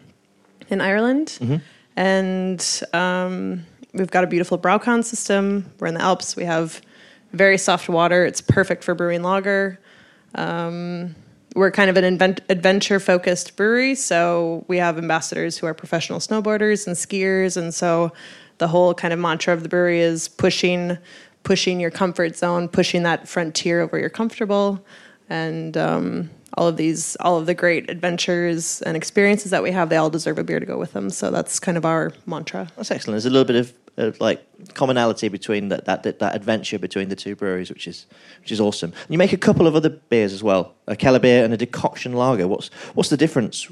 in 0.68 0.80
Ireland. 0.80 1.38
And 1.96 2.82
um, 2.92 3.64
we've 3.94 4.10
got 4.10 4.24
a 4.24 4.26
beautiful 4.26 4.58
BrauKon 4.58 5.04
system. 5.04 5.70
We're 5.80 5.88
in 5.88 5.94
the 5.94 6.02
Alps. 6.02 6.36
We 6.36 6.44
have 6.44 6.82
very 7.32 7.58
soft 7.58 7.88
water. 7.88 8.24
It's 8.24 8.40
perfect 8.40 8.84
for 8.84 8.94
brewing 8.94 9.22
lager 9.22 9.78
we're 11.54 11.70
kind 11.72 11.90
of 11.90 11.96
an 11.96 12.04
invent- 12.04 12.40
adventure 12.48 13.00
focused 13.00 13.56
brewery 13.56 13.94
so 13.94 14.64
we 14.68 14.76
have 14.76 14.98
ambassadors 14.98 15.58
who 15.58 15.66
are 15.66 15.74
professional 15.74 16.20
snowboarders 16.20 16.86
and 16.86 16.94
skiers 16.96 17.56
and 17.56 17.74
so 17.74 18.12
the 18.58 18.68
whole 18.68 18.94
kind 18.94 19.12
of 19.12 19.18
mantra 19.18 19.52
of 19.52 19.62
the 19.62 19.68
brewery 19.68 20.00
is 20.00 20.28
pushing 20.28 20.98
pushing 21.48 21.80
your 21.80 21.90
comfort 21.90 22.36
zone 22.36 22.68
pushing 22.68 23.02
that 23.04 23.26
frontier 23.26 23.80
of 23.80 23.90
where 23.90 24.00
you're 24.02 24.10
comfortable 24.22 24.84
and 25.30 25.76
um, 25.78 26.30
all 26.58 26.66
of 26.66 26.76
these 26.76 27.16
all 27.20 27.38
of 27.38 27.46
the 27.46 27.54
great 27.54 27.88
adventures 27.88 28.82
and 28.82 28.96
experiences 28.96 29.50
that 29.50 29.62
we 29.62 29.70
have 29.70 29.88
they 29.88 29.96
all 29.96 30.10
deserve 30.10 30.38
a 30.38 30.44
beer 30.44 30.60
to 30.60 30.66
go 30.66 30.76
with 30.76 30.92
them 30.92 31.08
so 31.08 31.30
that's 31.30 31.58
kind 31.58 31.78
of 31.78 31.84
our 31.86 32.12
mantra 32.26 32.68
That's 32.76 32.90
excellent. 32.90 33.14
There's 33.14 33.24
a 33.24 33.30
little 33.30 33.46
bit 33.52 33.56
of, 33.56 33.72
of 33.96 34.20
like 34.20 34.44
commonality 34.74 35.28
between 35.28 35.68
that, 35.68 35.86
that 35.86 36.02
that 36.18 36.34
adventure 36.34 36.78
between 36.78 37.08
the 37.08 37.16
two 37.16 37.34
breweries, 37.34 37.70
which 37.70 37.86
is 37.86 38.06
which 38.40 38.52
is 38.52 38.60
awesome. 38.60 38.92
And 38.92 39.10
you 39.10 39.18
make 39.18 39.32
a 39.32 39.42
couple 39.48 39.66
of 39.66 39.74
other 39.74 39.90
beers 40.10 40.32
as 40.32 40.42
well, 40.42 40.74
a 40.86 40.96
Keller 40.96 41.18
beer 41.18 41.44
and 41.44 41.54
a 41.54 41.56
decoction 41.56 42.12
lager. 42.12 42.46
What's 42.46 42.68
what's 42.94 43.08
the 43.08 43.16
difference 43.16 43.68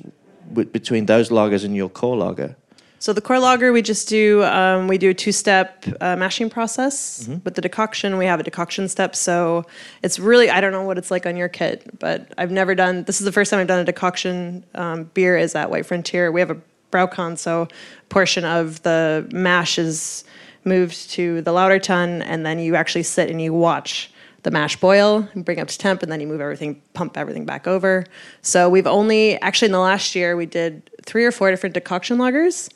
w- 0.48 0.68
between 0.68 1.06
those 1.06 1.28
lagers 1.28 1.64
and 1.64 1.76
your 1.76 1.90
core 1.90 2.16
lager? 2.16 2.56
So 2.98 3.12
the 3.12 3.20
core 3.20 3.38
lager, 3.38 3.72
we 3.72 3.82
just 3.82 4.08
do 4.08 4.42
um, 4.44 4.88
we 4.88 4.98
do 4.98 5.10
a 5.10 5.14
two-step 5.14 5.84
uh, 6.00 6.16
mashing 6.16 6.50
process. 6.50 7.28
With 7.44 7.54
the 7.54 7.60
decoction, 7.60 8.16
we 8.16 8.26
have 8.26 8.40
a 8.40 8.42
decoction 8.42 8.88
step. 8.88 9.14
So 9.14 9.66
it's 10.02 10.18
really 10.18 10.48
I 10.50 10.60
don't 10.60 10.72
know 10.72 10.82
what 10.82 10.98
it's 10.98 11.10
like 11.10 11.26
on 11.26 11.36
your 11.36 11.48
kit, 11.48 11.98
but 11.98 12.32
I've 12.38 12.50
never 12.50 12.74
done. 12.74 13.04
This 13.04 13.20
is 13.20 13.24
the 13.24 13.32
first 13.32 13.50
time 13.50 13.60
I've 13.60 13.66
done 13.66 13.80
a 13.80 13.84
decoction 13.84 14.64
um, 14.74 15.04
beer. 15.14 15.36
Is 15.36 15.54
at 15.54 15.70
White 15.70 15.86
Frontier. 15.86 16.32
We 16.32 16.40
have 16.40 16.50
a 16.50 16.60
BrauKon, 16.90 17.36
so 17.36 17.68
portion 18.08 18.44
of 18.44 18.82
the 18.82 19.28
mash 19.32 19.78
is 19.78 20.24
moved 20.64 21.10
to 21.10 21.42
the 21.42 21.52
lauter 21.52 21.78
tun, 21.78 22.22
and 22.22 22.46
then 22.46 22.58
you 22.58 22.74
actually 22.76 23.02
sit 23.02 23.30
and 23.30 23.40
you 23.40 23.52
watch 23.52 24.10
the 24.46 24.52
mash 24.52 24.76
boil 24.76 25.28
and 25.34 25.44
bring 25.44 25.58
up 25.58 25.66
to 25.66 25.76
temp 25.76 26.04
and 26.04 26.12
then 26.12 26.20
you 26.20 26.26
move 26.28 26.40
everything 26.40 26.80
pump 26.94 27.18
everything 27.18 27.44
back 27.44 27.66
over. 27.66 28.06
So 28.42 28.68
we've 28.68 28.86
only 28.86 29.34
actually 29.40 29.66
in 29.66 29.72
the 29.72 29.80
last 29.80 30.14
year 30.14 30.36
we 30.36 30.46
did 30.46 30.88
three 31.04 31.24
or 31.24 31.32
four 31.32 31.50
different 31.50 31.74
decoction 31.74 32.16
lagers 32.16 32.72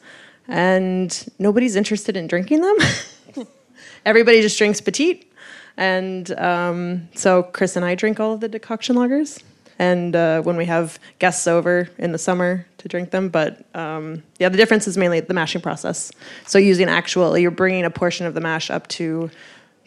and 0.48 1.28
nobody's 1.38 1.76
interested 1.76 2.16
in 2.16 2.26
drinking 2.26 2.62
them. 2.62 2.76
Everybody 4.04 4.40
just 4.42 4.58
drinks 4.58 4.80
petite. 4.80 5.32
And 5.76 6.28
um, 6.32 7.08
so 7.14 7.44
chris 7.44 7.76
and 7.76 7.84
i 7.84 7.94
drink 7.94 8.18
all 8.18 8.32
of 8.32 8.40
the 8.40 8.48
decoction 8.48 8.96
lagers 8.96 9.40
and 9.78 10.16
uh, 10.16 10.42
when 10.42 10.56
we 10.56 10.64
have 10.64 10.98
guests 11.20 11.46
over 11.46 11.88
in 11.98 12.10
the 12.10 12.18
summer 12.18 12.66
to 12.78 12.88
drink 12.88 13.12
them 13.12 13.28
but 13.28 13.64
um, 13.76 14.24
yeah 14.40 14.48
the 14.48 14.56
difference 14.56 14.88
is 14.88 14.98
mainly 14.98 15.20
the 15.20 15.34
mashing 15.34 15.60
process. 15.60 16.10
So 16.48 16.58
using 16.58 16.88
actual 16.88 17.38
you're 17.38 17.52
bringing 17.52 17.84
a 17.84 17.90
portion 17.90 18.26
of 18.26 18.34
the 18.34 18.40
mash 18.40 18.70
up 18.70 18.88
to 18.98 19.30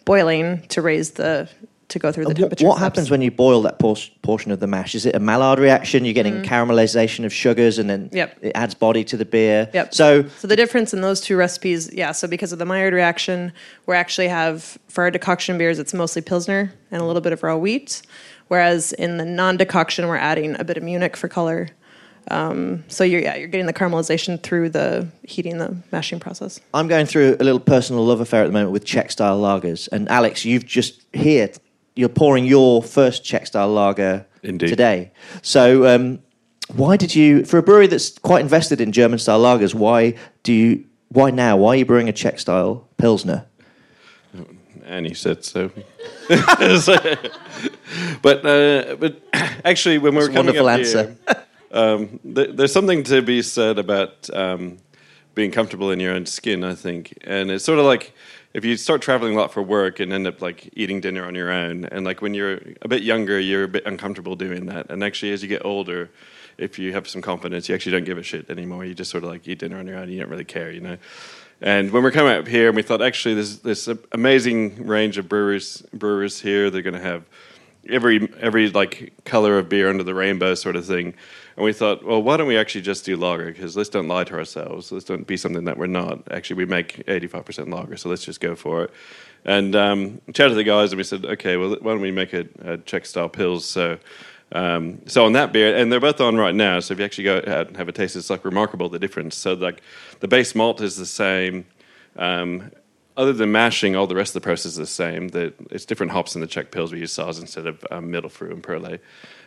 boiling 0.05 0.61
to 0.67 0.81
raise 0.81 1.11
the 1.11 1.49
to 1.93 1.99
go 1.99 2.11
through 2.11 2.25
the 2.25 2.29
What, 2.29 2.37
temperature 2.37 2.65
what 2.67 2.73
steps. 2.77 2.83
happens 2.83 3.09
when 3.11 3.21
you 3.21 3.31
boil 3.31 3.61
that 3.63 3.79
por- 3.79 3.95
portion 4.21 4.51
of 4.51 4.59
the 4.59 4.67
mash? 4.67 4.93
Is 4.93 5.05
it 5.05 5.15
a 5.15 5.19
Maillard 5.19 5.57
reaction? 5.59 6.03
You're 6.05 6.13
getting 6.13 6.41
caramelization 6.43 7.25
of 7.25 7.33
sugars, 7.33 7.77
and 7.79 7.89
then 7.89 8.09
Mm. 8.09 8.15
Yep. 8.15 8.37
it 8.41 8.51
adds 8.55 8.73
body 8.75 9.03
to 9.05 9.17
the 9.17 9.25
beer. 9.25 9.69
Yep. 9.73 9.93
So 9.93 10.25
So 10.39 10.47
the 10.47 10.55
difference 10.55 10.93
in 10.93 11.01
those 11.01 11.21
two 11.21 11.37
recipes, 11.37 11.89
yeah. 11.93 12.11
So 12.11 12.27
because 12.27 12.51
of 12.51 12.59
the 12.59 12.65
Maillard 12.65 12.93
reaction, 12.93 13.53
we 13.87 13.95
actually 13.95 14.27
have 14.27 14.77
for 14.89 15.03
our 15.05 15.11
decoction 15.11 15.57
beers, 15.57 15.79
it's 15.79 15.93
mostly 15.93 16.21
pilsner 16.21 16.73
and 16.91 17.01
a 17.01 17.05
little 17.05 17.21
bit 17.21 17.33
of 17.33 17.41
raw 17.43 17.55
wheat, 17.55 18.01
whereas 18.49 18.91
in 18.93 19.17
the 19.17 19.25
non-decoction, 19.25 20.07
we're 20.07 20.17
adding 20.17 20.55
a 20.59 20.63
bit 20.63 20.77
of 20.77 20.83
Munich 20.83 21.15
for 21.17 21.27
color. 21.27 21.69
Um, 22.31 22.85
so 22.87 23.03
you're 23.03 23.19
yeah, 23.19 23.35
you're 23.35 23.49
getting 23.49 23.65
the 23.65 23.73
caramelization 23.73 24.41
through 24.41 24.69
the 24.69 25.09
heating, 25.23 25.57
the 25.57 25.75
mashing 25.91 26.21
process. 26.21 26.57
I'm 26.73 26.87
going 26.87 27.05
through 27.05 27.35
a 27.39 27.43
little 27.43 27.59
personal 27.59 28.05
love 28.05 28.21
affair 28.21 28.43
at 28.43 28.47
the 28.47 28.53
moment 28.53 28.71
with 28.71 28.85
Czech 28.85 29.11
style 29.11 29.41
lagers. 29.41 29.89
And 29.91 30.07
Alex, 30.09 30.45
you've 30.45 30.65
just 30.65 31.01
here, 31.11 31.49
you're 31.95 32.09
pouring 32.09 32.45
your 32.45 32.81
first 32.81 33.23
Czech 33.23 33.47
style 33.47 33.69
lager 33.69 34.25
Indeed. 34.41 34.67
today. 34.67 35.11
So, 35.41 35.87
um, 35.93 36.19
why 36.73 36.97
did 36.97 37.13
you, 37.13 37.45
for 37.45 37.57
a 37.57 37.63
brewery 37.63 37.87
that's 37.87 38.17
quite 38.19 38.41
invested 38.41 38.79
in 38.81 38.91
German 38.91 39.19
style 39.19 39.41
lagers, 39.41 39.73
why 39.75 40.15
do 40.43 40.53
you, 40.53 40.85
why 41.09 41.29
now? 41.29 41.57
Why 41.57 41.69
are 41.69 41.75
you 41.75 41.85
brewing 41.85 42.09
a 42.09 42.13
Czech 42.13 42.39
style 42.39 42.87
Pilsner? 42.97 43.45
Annie 44.85 45.13
said 45.13 45.43
so. 45.43 45.69
but 48.21 48.45
uh, 48.45 48.95
but 48.95 49.21
actually, 49.65 49.97
when 49.97 50.15
we 50.15 50.21
were 50.21 50.27
coming 50.27 50.55
wonderful 50.55 50.67
up 50.67 50.79
answer. 50.79 51.15
here, 51.27 51.43
um, 51.71 52.19
th- 52.35 52.55
there's 52.55 52.71
something 52.71 53.03
to 53.03 53.21
be 53.21 53.41
said 53.41 53.79
about 53.79 54.29
um, 54.33 54.77
being 55.35 55.51
comfortable 55.51 55.91
in 55.91 55.99
your 55.99 56.13
own 56.13 56.25
skin. 56.25 56.63
I 56.63 56.75
think, 56.75 57.17
and 57.23 57.51
it's 57.51 57.63
sort 57.63 57.79
of 57.79 57.85
like 57.85 58.13
if 58.53 58.63
you 58.63 58.77
start 58.77 59.01
traveling 59.01 59.35
a 59.35 59.37
lot 59.37 59.51
for 59.51 59.61
work 59.61 59.99
and 59.99 60.13
end 60.13 60.27
up 60.27 60.41
like 60.41 60.69
eating 60.73 61.01
dinner 61.01 61.25
on 61.25 61.35
your 61.35 61.51
own, 61.51 61.85
and 61.85 62.05
like 62.05 62.21
when 62.21 62.33
you're 62.33 62.59
a 62.81 62.87
bit 62.87 63.03
younger, 63.03 63.39
you're 63.39 63.63
a 63.63 63.67
bit 63.67 63.85
uncomfortable 63.85 64.35
doing 64.35 64.67
that, 64.67 64.89
and 64.89 65.03
actually 65.03 65.31
as 65.31 65.41
you 65.41 65.49
get 65.49 65.65
older. 65.65 66.09
If 66.55 66.77
you 66.77 66.93
have 66.93 67.07
some 67.07 67.23
confidence, 67.23 67.67
you 67.67 67.73
actually 67.73 67.93
don't 67.93 68.03
give 68.03 68.19
a 68.19 68.21
shit 68.21 68.47
anymore. 68.47 68.85
You 68.85 68.93
just 68.93 69.09
sort 69.09 69.23
of 69.23 69.31
like 69.31 69.47
eat 69.47 69.57
dinner 69.57 69.79
on 69.79 69.87
your 69.87 69.97
own. 69.97 70.07
You 70.07 70.19
don't 70.19 70.29
really 70.29 70.45
care, 70.45 70.69
you 70.69 70.81
know. 70.81 70.97
And 71.61 71.89
when 71.89 72.03
we're 72.03 72.11
coming 72.11 72.33
up 72.33 72.47
here, 72.47 72.67
and 72.67 72.75
we 72.75 72.83
thought 72.83 73.01
actually 73.01 73.33
there's 73.33 73.59
this 73.59 73.89
amazing 74.11 74.85
range 74.85 75.17
of 75.17 75.27
brewers 75.27 75.81
brewers 75.93 76.41
here. 76.41 76.69
They're 76.69 76.83
going 76.83 76.93
to 76.93 76.99
have 76.99 77.25
every 77.89 78.31
every 78.39 78.69
like 78.69 79.13
color 79.25 79.57
of 79.57 79.69
beer 79.69 79.89
under 79.89 80.03
the 80.03 80.13
rainbow 80.13 80.55
sort 80.55 80.75
of 80.75 80.85
thing. 80.85 81.15
And 81.55 81.63
we 81.63 81.73
thought, 81.73 82.03
well, 82.03 82.21
why 82.21 82.37
don't 82.37 82.47
we 82.47 82.57
actually 82.57 82.81
just 82.81 83.05
do 83.05 83.15
lager? 83.15 83.45
Because 83.45 83.77
let's 83.77 83.89
don't 83.89 84.07
lie 84.07 84.23
to 84.23 84.33
ourselves. 84.33 84.91
Let's 84.91 85.05
don't 85.05 85.27
be 85.27 85.37
something 85.37 85.65
that 85.65 85.77
we're 85.77 85.87
not. 85.87 86.31
Actually, 86.31 86.57
we 86.57 86.65
make 86.65 87.05
85% 87.05 87.71
lager, 87.71 87.95
so 87.95 88.09
let's 88.09 88.25
just 88.25 88.39
go 88.39 88.55
for 88.55 88.85
it. 88.85 88.91
And 89.45 89.75
um, 89.75 90.21
chatted 90.33 90.51
to 90.51 90.55
the 90.55 90.63
guys, 90.63 90.91
and 90.91 90.97
we 90.97 91.03
said, 91.03 91.25
okay, 91.25 91.57
well, 91.57 91.69
why 91.69 91.91
don't 91.91 92.01
we 92.01 92.11
make 92.11 92.33
a, 92.33 92.47
a 92.63 92.77
Czech 92.77 93.05
style 93.05 93.29
Pils? 93.29 93.61
So, 93.61 93.99
um, 94.51 95.01
so 95.05 95.25
on 95.25 95.33
that 95.33 95.51
beer, 95.51 95.75
and 95.75 95.91
they're 95.91 95.99
both 95.99 96.21
on 96.21 96.37
right 96.37 96.55
now. 96.55 96.79
So 96.79 96.93
if 96.93 96.99
you 96.99 97.05
actually 97.05 97.25
go 97.25 97.37
out 97.45 97.67
and 97.67 97.77
have 97.77 97.89
a 97.89 97.91
taste, 97.91 98.15
it's 98.15 98.29
like 98.29 98.45
remarkable 98.45 98.89
the 98.89 98.99
difference. 98.99 99.35
So 99.35 99.53
like 99.53 99.81
the 100.21 100.27
base 100.27 100.55
malt 100.55 100.81
is 100.81 100.95
the 100.95 101.05
same. 101.05 101.65
Um, 102.15 102.71
other 103.15 103.33
than 103.33 103.51
mashing, 103.51 103.95
all 103.95 104.07
the 104.07 104.15
rest 104.15 104.35
of 104.35 104.41
the 104.41 104.45
process 104.45 104.71
is 104.71 104.77
the 104.77 104.87
same. 104.87 105.27
The, 105.27 105.53
it's 105.69 105.85
different 105.85 106.11
hops 106.11 106.35
in 106.35 106.41
the 106.41 106.47
Czech 106.47 106.71
Pils. 106.71 106.91
We 106.91 106.99
use 106.99 107.13
Saaz 107.13 107.39
instead 107.39 107.67
of 107.67 107.85
um, 107.91 108.11
Mittelfrüh 108.11 108.51
and 108.51 108.63
Perle. 108.63 108.99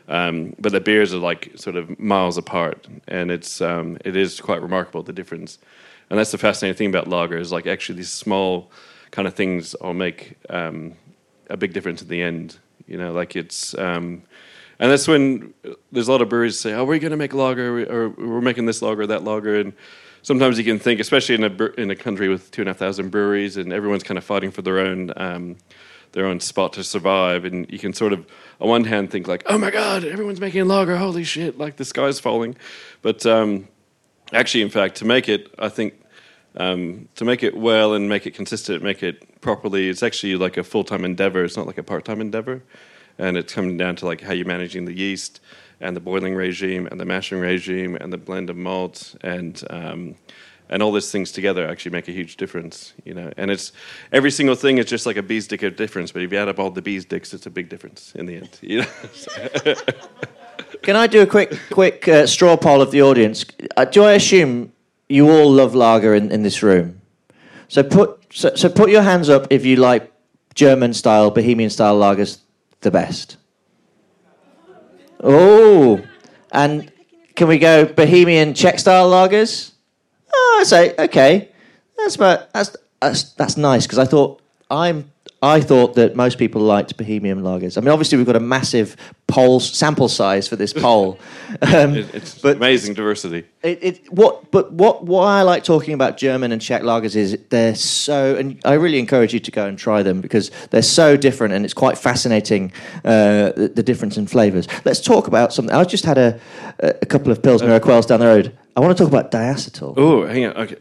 Um, 0.09 0.55
but 0.59 0.73
the 0.73 0.81
beers 0.81 1.13
are 1.13 1.19
like 1.19 1.53
sort 1.57 1.77
of 1.77 1.99
miles 1.99 2.37
apart, 2.39 2.87
and 3.09 3.31
it's 3.31 3.61
um, 3.61 3.99
it 4.05 4.17
is 4.17 4.41
quite 4.41 4.63
remarkable 4.63 5.03
the 5.03 5.13
difference. 5.13 5.59
And 6.09 6.19
that's 6.19 6.31
the 6.31 6.39
fascinating 6.39 6.77
thing 6.77 6.89
about 6.89 7.09
lager 7.09 7.37
is 7.37 7.51
like 7.51 7.67
actually 7.67 7.97
these 7.97 8.13
small 8.13 8.71
kind 9.11 9.27
of 9.27 9.35
things 9.35 9.75
all 9.75 9.95
make 9.95 10.37
um, 10.51 10.95
a 11.51 11.57
big 11.57 11.73
difference 11.73 12.03
in 12.03 12.09
the 12.09 12.23
end. 12.23 12.59
You 12.87 12.99
know, 12.99 13.13
like 13.13 13.35
it's 13.35 13.77
um, 13.77 14.23
and 14.79 14.91
that's 14.91 15.09
when 15.09 15.55
there's 15.91 16.09
a 16.09 16.13
lot 16.13 16.23
of 16.23 16.29
breweries 16.29 16.59
say, 16.59 16.73
"Oh, 16.75 16.85
we're 16.85 16.99
going 16.99 17.11
to 17.11 17.17
make 17.17 17.35
lager, 17.35 17.85
or 17.91 18.09
we're 18.11 18.41
making 18.41 18.67
this 18.67 18.83
lager, 18.83 19.07
that 19.07 19.25
lager," 19.25 19.59
and 19.59 19.73
sometimes 20.23 20.59
you 20.59 20.65
can 20.65 20.79
think, 20.79 21.01
especially 21.01 21.35
in 21.35 21.45
a 21.45 21.65
in 21.81 21.91
a 21.91 21.97
country 21.97 22.29
with 22.29 22.51
two 22.51 22.63
and 22.63 22.69
a 22.69 22.73
half 22.73 22.79
thousand 22.79 23.11
breweries, 23.11 23.57
and 23.57 23.73
everyone's 23.73 24.03
kind 24.03 24.19
of 24.19 24.25
fighting 24.25 24.51
for 24.51 24.63
their 24.63 24.79
own 24.79 25.13
um, 25.17 25.57
their 26.13 26.27
own 26.27 26.41
spot 26.41 26.73
to 26.75 26.85
survive, 26.85 27.45
and 27.45 27.71
you 27.71 27.79
can 27.79 27.93
sort 27.93 28.13
of 28.13 28.27
on 28.61 28.69
one 28.69 28.85
hand 28.85 29.11
think 29.11 29.29
like, 29.29 29.43
oh 29.47 29.59
my 29.59 29.71
god, 29.71 30.05
everyone's 30.05 30.41
making 30.41 30.67
lager, 30.67 30.97
holy 30.97 31.25
shit, 31.25 31.59
like 31.59 31.77
the 31.77 31.85
sky's 31.85 32.21
falling, 32.21 32.57
but 33.03 33.25
um, 33.27 33.69
actually, 34.33 34.63
in 34.63 34.71
fact, 34.71 34.97
to 34.97 35.05
make 35.05 35.29
it, 35.29 35.53
I 35.59 35.69
think. 35.69 35.95
Um, 36.59 37.11
to 37.17 37.27
make 37.27 37.43
it 37.43 37.55
well 37.55 37.93
and 37.93 38.09
make 38.09 38.27
it 38.27 38.31
consistent, 38.31 38.83
make 38.83 39.03
it 39.03 39.43
properly, 39.43 39.91
it's 39.91 40.03
actually 40.03 40.37
like 40.37 40.57
a 40.57 40.65
full 40.65 40.85
time 40.85 41.05
endeavor. 41.05 41.45
It's 41.45 41.55
not 41.55 41.67
like 41.67 41.77
a 41.77 41.83
part 41.83 42.07
time 42.07 42.19
endeavor, 42.19 42.63
and 43.19 43.37
it's 43.37 43.53
coming 43.53 43.77
down 43.77 43.97
to 43.97 44.07
like 44.07 44.23
how 44.23 44.33
you're 44.33 44.47
managing 44.47 44.87
the 44.87 44.97
yeast 44.97 45.41
and 45.81 45.95
the 45.95 46.01
boiling 46.01 46.35
regime 46.35 46.87
and 46.87 46.99
the 46.99 47.05
mashing 47.05 47.41
regime 47.41 47.97
and 47.97 48.13
the 48.13 48.17
blend 48.17 48.51
of 48.51 48.57
malt 48.57 49.15
and 49.23 49.63
um, 49.71 50.15
and 50.69 50.83
all 50.83 50.93
these 50.93 51.11
things 51.11 51.33
together 51.33 51.67
actually 51.67 51.93
make 51.93 52.09
a 52.09 52.13
huge 52.13 52.37
difference, 52.37 52.93
you 53.05 53.15
know. 53.15 53.33
And 53.37 53.51
it's 53.51 53.73
every 54.13 54.31
single 54.31 54.55
thing 54.55 54.79
is 54.79 54.87
just 54.87 55.07
like 55.07 55.17
a 55.17 55.23
bee's 55.23 55.47
dick 55.47 55.63
of 55.63 55.77
difference, 55.77 56.13
but 56.13 56.23
if 56.23 56.33
you 56.33 56.39
add 56.39 56.49
up 56.49 56.59
all 56.59 56.71
the 56.71 56.83
bee's 56.83 57.05
dicks, 57.05 57.33
it's 57.33 57.47
a 57.47 57.51
big 57.51 57.69
difference 57.69 58.13
in 58.15 58.27
the 58.27 58.37
end, 58.37 58.59
you 58.61 58.81
know. 58.81 59.75
Can 60.83 60.97
I 60.97 61.07
do 61.07 61.23
a 61.23 61.27
quick 61.27 61.59
quick 61.71 62.09
uh, 62.09 62.27
straw 62.27 62.57
poll 62.57 62.81
of 62.81 62.91
the 62.91 63.03
audience? 63.03 63.45
Uh, 63.77 63.85
do 63.85 64.05
I 64.05 64.13
assume 64.13 64.73
you 65.09 65.31
all 65.31 65.51
love 65.51 65.75
lager 65.75 66.15
in, 66.15 66.31
in 66.31 66.43
this 66.43 66.63
room? 66.63 67.01
So 67.69 67.83
put 67.83 68.25
so, 68.33 68.55
so 68.55 68.69
put 68.69 68.91
your 68.91 69.03
hands 69.03 69.29
up 69.29 69.47
if 69.51 69.65
you 69.65 69.77
like 69.77 70.13
German 70.55 70.95
style, 70.95 71.31
Bohemian 71.31 71.71
style 71.71 71.99
lagers 71.99 72.39
the 72.81 72.91
best. 72.91 73.37
Oh, 75.23 76.03
and 76.53 76.91
can 77.35 77.49
we 77.49 77.59
go 77.59 77.85
Bohemian 77.85 78.55
Czech 78.55 78.79
style 78.79 79.11
lagers? 79.11 79.73
Oh, 80.39 80.59
I 80.61 80.65
say 80.65 80.95
okay. 80.99 81.49
That's 81.97 82.17
about, 82.17 82.53
that's 82.53 82.77
that's, 83.01 83.23
that's 83.35 83.57
nice 83.57 83.87
because 83.87 83.99
I 83.99 84.05
thought 84.05 84.41
I'm 84.71 85.11
I 85.43 85.61
thought 85.61 85.95
that 85.97 86.17
most 86.17 86.39
people 86.39 86.63
liked 86.63 86.97
Bohemian 86.97 87.43
lagers. 87.43 87.77
I 87.77 87.81
mean, 87.83 87.91
obviously 87.91 88.17
we've 88.17 88.27
got 88.27 88.37
a 88.37 88.41
massive 88.41 88.97
poll 89.29 89.61
sample 89.61 90.09
size 90.09 90.49
for 90.49 90.57
this 90.57 90.73
poll. 90.73 91.19
Um, 91.63 91.95
It- 91.97 92.13
it's 92.15 92.39
but 92.41 92.57
amazing 92.57 92.95
diversity. 92.95 93.45
it, 93.63 93.79
it 93.83 94.13
what 94.13 94.51
but 94.51 94.73
what 94.73 95.05
why 95.05 95.39
I 95.39 95.43
like 95.43 95.63
talking 95.65 95.95
about 95.95 96.17
German 96.17 96.53
and 96.53 96.61
Czech 96.61 96.83
lagers 96.83 97.15
is 97.17 97.39
they're 97.51 97.75
so 97.77 98.35
and 98.35 98.61
I 98.65 98.75
really 98.75 98.99
encourage 98.99 99.33
you 99.33 99.41
to 99.41 99.51
go 99.51 99.65
and 99.67 99.79
try 99.79 100.03
them 100.03 100.21
because 100.21 100.51
they're 100.71 100.83
so 100.83 101.17
different 101.17 101.55
and 101.55 101.65
it's 101.65 101.75
quite 101.75 101.97
fascinating 101.97 102.73
uh, 103.05 103.53
the, 103.57 103.71
the 103.75 103.83
difference 103.83 104.17
in 104.17 104.27
flavors. 104.27 104.67
Let's 104.85 105.01
talk 105.01 105.29
about 105.29 105.53
something. 105.53 105.75
I 105.75 105.85
just 105.85 106.05
had 106.05 106.19
a 106.19 106.39
a 106.81 107.07
couple 107.07 107.31
of 107.33 107.43
pills 107.43 107.63
Pilsner 107.63 107.79
Urquells 107.81 108.07
down 108.07 108.21
the 108.21 108.27
road. 108.27 108.57
I 108.77 108.81
want 108.81 108.97
to 108.97 109.03
talk 109.05 109.11
about 109.13 109.31
diacetyl. 109.31 109.95
Oh, 109.97 110.27
hang 110.27 110.45
on. 110.47 110.57
Okay. 110.57 110.77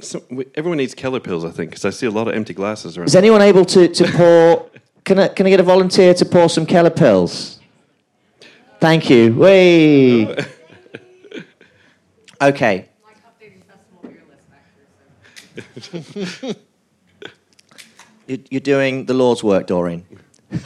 So, 0.00 0.22
we, 0.30 0.44
everyone 0.54 0.76
needs 0.76 0.94
Keller 0.94 1.20
Pils, 1.20 1.48
I 1.48 1.50
think, 1.50 1.70
because 1.70 1.86
I 1.86 1.90
see 1.90 2.04
a 2.06 2.10
lot 2.10 2.28
of 2.28 2.34
empty 2.34 2.52
glasses 2.52 2.98
around. 2.98 3.06
Is 3.08 3.16
anyone 3.16 3.40
able 3.40 3.64
to, 3.64 3.88
to 3.88 4.04
pour? 4.12 4.70
Can 5.04 5.18
I, 5.18 5.28
can 5.28 5.46
I 5.46 5.50
get 5.50 5.60
a 5.60 5.62
volunteer 5.62 6.12
to 6.12 6.24
pour 6.26 6.50
some 6.50 6.66
Keller 6.66 6.90
Pils? 6.90 7.58
Thank 8.80 9.08
you. 9.10 9.34
Wait. 9.34 10.38
Okay. 12.38 12.86
like 13.02 13.16
updating 13.24 13.62
festival 13.64 14.02
beer 14.02 14.22
list 14.28 14.50
back 14.50 16.04
here. 16.42 16.52
So. 16.52 16.60
You- 18.26 18.44
You're 18.50 18.60
doing 18.60 19.06
the 19.06 19.14
Lord's 19.14 19.42
work, 19.42 19.66
Doreen. 19.66 20.04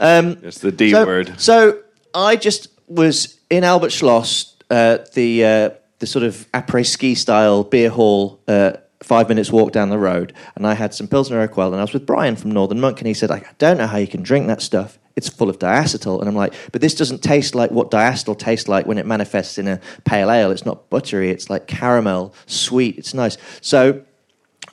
Um, 0.00 0.38
it's 0.42 0.58
the 0.58 0.72
D 0.72 0.90
so, 0.90 1.06
word. 1.06 1.34
So 1.38 1.78
I 2.12 2.34
just 2.34 2.66
was 2.88 3.38
in 3.50 3.62
Albert 3.62 3.92
Schloss, 3.92 4.51
uh, 4.72 5.04
the 5.12 5.44
uh, 5.44 5.70
the 5.98 6.06
sort 6.06 6.24
of 6.24 6.50
après 6.52 6.86
ski 6.86 7.14
style 7.14 7.62
beer 7.62 7.90
hall, 7.90 8.40
uh, 8.48 8.72
five 9.02 9.28
minutes 9.28 9.52
walk 9.52 9.70
down 9.70 9.90
the 9.90 9.98
road, 9.98 10.32
and 10.56 10.66
I 10.66 10.72
had 10.72 10.94
some 10.94 11.06
Pilsner 11.06 11.46
Urquell, 11.46 11.72
and 11.72 11.76
I 11.76 11.82
was 11.82 11.92
with 11.92 12.06
Brian 12.06 12.36
from 12.36 12.52
Northern 12.52 12.80
Monk, 12.80 12.98
and 12.98 13.06
he 13.06 13.14
said, 13.14 13.30
"I 13.30 13.44
don't 13.58 13.76
know 13.76 13.86
how 13.86 13.98
you 13.98 14.08
can 14.08 14.22
drink 14.22 14.46
that 14.46 14.62
stuff. 14.62 14.98
It's 15.14 15.28
full 15.28 15.50
of 15.50 15.58
diacetyl." 15.58 16.18
And 16.20 16.28
I'm 16.28 16.34
like, 16.34 16.54
"But 16.72 16.80
this 16.80 16.94
doesn't 16.94 17.22
taste 17.22 17.54
like 17.54 17.70
what 17.70 17.90
diacetyl 17.90 18.38
tastes 18.38 18.66
like 18.66 18.86
when 18.86 18.96
it 18.96 19.04
manifests 19.06 19.58
in 19.58 19.68
a 19.68 19.78
pale 20.04 20.30
ale. 20.30 20.50
It's 20.50 20.64
not 20.64 20.88
buttery. 20.88 21.30
It's 21.30 21.50
like 21.50 21.66
caramel, 21.66 22.34
sweet. 22.46 22.96
It's 22.96 23.12
nice." 23.12 23.36
So, 23.60 24.02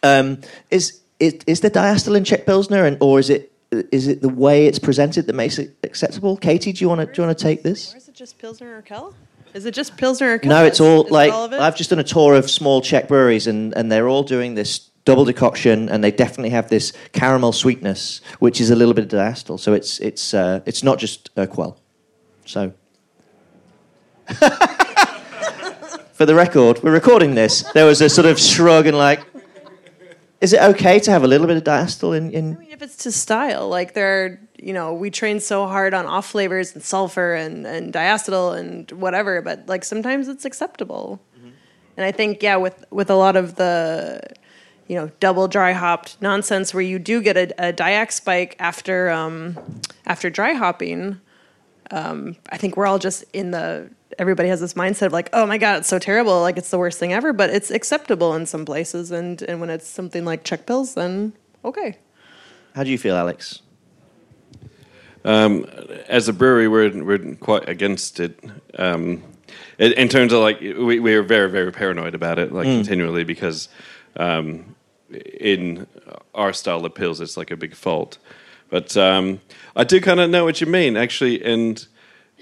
um, 0.02 0.40
is, 0.72 1.02
is 1.20 1.40
is 1.46 1.60
there 1.60 1.72
diacetyl 1.72 2.16
in 2.16 2.24
Czech 2.24 2.46
Pilsner, 2.46 2.86
and 2.86 2.96
or 3.02 3.20
is 3.20 3.30
it 3.30 3.52
is 3.72 4.08
it 4.08 4.22
the 4.22 4.30
way 4.30 4.66
it's 4.66 4.80
presented 4.80 5.28
that 5.28 5.36
makes 5.36 5.60
it 5.60 5.76
acceptable? 5.84 6.38
Katie, 6.38 6.72
do 6.72 6.86
you 6.86 6.88
want 6.88 7.02
to 7.02 7.06
do 7.06 7.22
you 7.22 7.28
want 7.28 7.38
to 7.38 7.44
take 7.44 7.64
this? 7.64 7.94
Or 7.94 7.98
is 7.98 8.08
it 8.08 8.16
just 8.16 8.40
Pilsner 8.40 8.82
Urquell? 8.82 9.14
Is 9.54 9.66
it 9.66 9.74
just 9.74 9.98
Pilsner 9.98 10.36
or 10.36 10.40
No, 10.44 10.64
it's 10.64 10.80
all 10.80 11.04
Is 11.04 11.08
it 11.08 11.14
like 11.14 11.34
all? 11.34 11.54
I've 11.54 11.76
just 11.76 11.90
done 11.90 12.00
a 12.00 12.04
tour 12.04 12.36
of 12.36 12.50
small 12.50 12.82
Czech 12.82 13.08
breweries, 13.08 13.48
and, 13.48 13.76
and 13.76 13.92
they're 13.92 14.08
all 14.08 14.24
doing 14.24 14.56
this 14.56 14.90
double 15.06 15.26
decoction, 15.26 15.90
and 15.90 16.04
they 16.04 16.12
definitely 16.12 16.52
have 16.52 16.70
this 16.70 16.94
caramel 17.14 17.52
sweetness, 17.52 18.22
which 18.40 18.62
is 18.62 18.70
a 18.70 18.76
little 18.76 18.94
bit 18.94 19.10
of. 19.10 19.58
So 19.58 19.74
it's 19.74 20.00
it's 20.00 20.34
uh, 20.34 20.62
it's 20.66 20.84
not 20.84 21.00
just 21.00 21.34
Urquell. 21.36 21.78
So. 22.46 22.74
For 26.14 26.26
the 26.26 26.36
record, 26.36 26.84
we're 26.84 26.92
recording 26.92 27.34
this. 27.34 27.64
There 27.74 27.86
was 27.86 28.02
a 28.02 28.10
sort 28.10 28.28
of 28.28 28.38
shrug 28.38 28.88
and 28.88 28.98
like, 28.98 29.22
is 30.42 30.52
it 30.52 30.62
okay 30.62 31.00
to 31.00 31.12
have 31.12 31.24
a 31.24 31.28
little 31.28 31.48
bit 31.48 31.56
of 31.56 31.64
diacetyl 31.64 32.18
in, 32.18 32.32
in 32.32 32.56
I 32.58 32.60
mean, 32.60 32.72
if 32.72 32.82
it's 32.82 32.98
to 32.98 33.12
style, 33.14 33.70
like 33.70 33.94
there, 33.94 34.26
are, 34.26 34.40
you 34.62 34.74
know, 34.74 34.93
we 34.93 35.10
train 35.10 35.39
so 35.39 35.67
hard 35.67 35.93
on 35.93 36.06
off 36.06 36.30
flavors 36.30 36.74
and 36.74 36.84
sulfur 36.84 37.34
and 37.34 37.65
and 37.65 37.93
diacetyl 37.93 38.58
and 38.58 38.91
whatever, 38.91 39.41
but 39.41 39.67
like 39.67 39.84
sometimes 39.84 40.28
it's 40.28 40.45
acceptable. 40.45 41.22
And 42.00 42.06
I 42.06 42.13
think 42.13 42.41
yeah, 42.41 42.56
with 42.56 42.86
with 42.91 43.10
a 43.10 43.15
lot 43.15 43.36
of 43.36 43.56
the, 43.56 44.22
you 44.88 44.95
know, 44.95 45.12
double 45.19 45.50
dry 45.50 45.74
hopped 45.74 46.15
nonsense 46.22 46.74
where 46.74 46.82
you 46.82 46.98
do 46.98 47.22
get 47.22 47.36
a, 47.36 47.69
a 47.69 47.74
diac 47.74 48.13
spike 48.13 48.56
after 48.58 49.10
um, 49.10 49.58
after 50.06 50.30
dry 50.30 50.54
hopping, 50.54 51.19
um, 51.91 52.38
I 52.52 52.58
think 52.58 52.78
we're 52.78 52.88
all 52.88 53.00
just 53.00 53.26
in 53.34 53.52
the. 53.52 53.89
Everybody 54.17 54.48
has 54.48 54.62
this 54.62 54.76
mindset 54.76 55.08
of 55.08 55.13
like, 55.13 55.30
oh 55.34 55.45
my 55.45 55.58
god, 55.58 55.80
it's 55.80 55.89
so 55.89 56.00
terrible, 56.00 56.39
like 56.41 56.58
it's 56.58 56.69
the 56.69 56.80
worst 56.80 57.00
thing 57.00 57.12
ever. 57.12 57.34
But 57.34 57.50
it's 57.50 57.69
acceptable 57.69 58.34
in 58.34 58.45
some 58.45 58.63
places, 58.63 59.12
and 59.12 59.41
and 59.41 59.60
when 59.60 59.69
it's 59.69 59.88
something 59.88 60.24
like 60.24 60.45
Czech 60.45 60.65
Pils, 60.65 60.93
then 60.93 61.34
okay. 61.65 61.98
How 62.76 62.84
do 62.86 62.91
you 62.91 62.98
feel, 62.98 63.17
Alex? 63.17 63.62
Um, 65.26 65.66
as 66.08 66.28
a 66.28 66.34
brewery, 66.34 66.68
we're 66.68 67.04
we're 67.04 67.36
quite 67.36 67.68
against 67.68 68.20
it. 68.20 68.40
Um, 68.78 69.24
in, 69.78 69.94
in 69.94 70.10
terms 70.10 70.34
of 70.34 70.42
like, 70.42 70.60
we 70.62 71.00
we 71.00 71.14
are 71.16 71.24
very 71.24 71.50
very 71.50 71.72
paranoid 71.72 72.16
about 72.16 72.40
it, 72.40 72.52
like 72.52 72.66
continually 72.66 73.24
because 73.24 73.70
um, 74.18 74.76
in 75.12 75.88
our 76.34 76.54
style 76.54 76.86
of 76.86 76.96
pills, 76.96 77.22
it's 77.22 77.38
like 77.38 77.52
a 77.52 77.58
big 77.58 77.76
fault. 77.76 78.18
But 78.70 78.96
um, 78.96 79.42
I 79.76 79.84
do 79.84 80.00
kind 80.00 80.20
of 80.20 80.30
know 80.30 80.46
what 80.46 80.62
you 80.62 80.68
mean, 80.68 80.96
actually, 80.96 81.44
and 81.44 81.86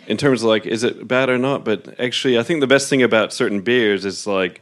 in 0.08 0.18
terms 0.18 0.42
of 0.42 0.50
like, 0.50 0.66
is 0.66 0.84
it 0.84 1.08
bad 1.08 1.30
or 1.30 1.38
not? 1.38 1.64
But 1.64 2.00
actually, 2.00 2.38
I 2.38 2.44
think 2.44 2.60
the 2.60 2.68
best 2.68 2.90
thing 2.90 3.02
about 3.02 3.34
certain 3.34 3.62
beers 3.62 4.06
is 4.06 4.28
like, 4.28 4.62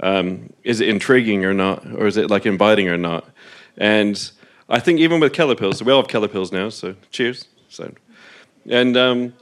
um, 0.00 0.52
is 0.64 0.80
it 0.80 0.88
intriguing 0.88 1.44
or 1.44 1.54
not, 1.54 1.86
or 1.86 2.06
is 2.06 2.16
it 2.16 2.30
like 2.30 2.46
inviting 2.46 2.88
or 2.88 2.96
not? 2.96 3.28
And 3.76 4.30
I 4.68 4.80
think 4.80 5.00
even 5.00 5.20
with 5.20 5.32
Keller 5.32 5.54
Pils, 5.54 5.82
we 5.82 5.92
all 5.92 6.02
have 6.02 6.08
Keller 6.08 6.28
Pils 6.28 6.52
now, 6.52 6.70
so 6.70 6.94
cheers. 7.10 7.46
So, 7.72 7.92
and 8.68 8.96
um, 8.96 9.32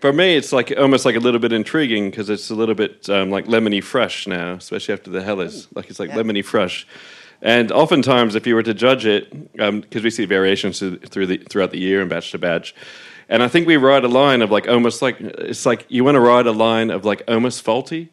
for 0.00 0.12
me, 0.12 0.36
it's 0.36 0.52
like 0.52 0.72
almost 0.78 1.04
like 1.04 1.16
a 1.16 1.20
little 1.20 1.40
bit 1.40 1.52
intriguing 1.52 2.10
because 2.10 2.28
it's 2.30 2.50
a 2.50 2.54
little 2.54 2.74
bit 2.74 3.08
um, 3.08 3.30
like 3.30 3.46
lemony 3.46 3.82
fresh 3.82 4.26
now, 4.26 4.52
especially 4.54 4.92
after 4.92 5.10
the 5.10 5.22
Helles. 5.22 5.66
Like 5.74 5.88
it's 5.90 5.98
like 5.98 6.10
Yeah. 6.10 6.16
lemony 6.16 6.44
fresh, 6.44 6.86
And 7.40 7.72
oftentimes, 7.72 8.34
if 8.34 8.46
you 8.46 8.54
were 8.54 8.64
to 8.64 8.74
judge 8.74 9.06
it, 9.06 9.52
because 9.52 10.02
we 10.02 10.10
see 10.10 10.24
variations 10.26 10.78
through, 10.80 11.26
the, 11.26 11.38
throughout 11.48 11.70
the 11.70 11.78
year 11.78 12.00
and 12.00 12.10
batch 12.10 12.32
to 12.32 12.38
batch, 12.38 12.74
and 13.28 13.42
I 13.42 13.48
think 13.48 13.66
we 13.66 13.76
ride 13.76 14.04
a 14.04 14.08
line 14.08 14.42
of 14.42 14.50
like 14.50 14.68
almost 14.68 15.02
like 15.02 15.20
it's 15.20 15.64
like 15.64 15.86
you 15.88 16.02
want 16.04 16.16
to 16.16 16.20
ride 16.20 16.46
a 16.46 16.52
line 16.52 16.90
of 16.90 17.04
like 17.04 17.22
almost 17.28 17.62
faulty, 17.62 18.10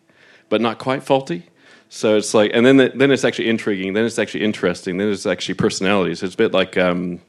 but 0.50 0.62
not 0.62 0.78
quite 0.78 1.04
faulty. 1.04 1.44
So 1.90 2.18
it's 2.18 2.34
like, 2.34 2.52
and 2.54 2.66
then 2.66 2.78
the, 2.78 2.92
then 2.96 3.12
it's 3.12 3.24
actually 3.24 3.50
intriguing. 3.50 3.94
Then 3.94 4.06
it's 4.06 4.20
actually 4.20 4.44
interesting. 4.44 4.98
Then 4.98 5.10
it's 5.10 5.26
actually 5.26 5.56
personalities. 5.56 6.22
It's 6.24 6.34
a 6.34 6.38
bit 6.38 6.52
like 6.52 6.78
um, 6.78 7.22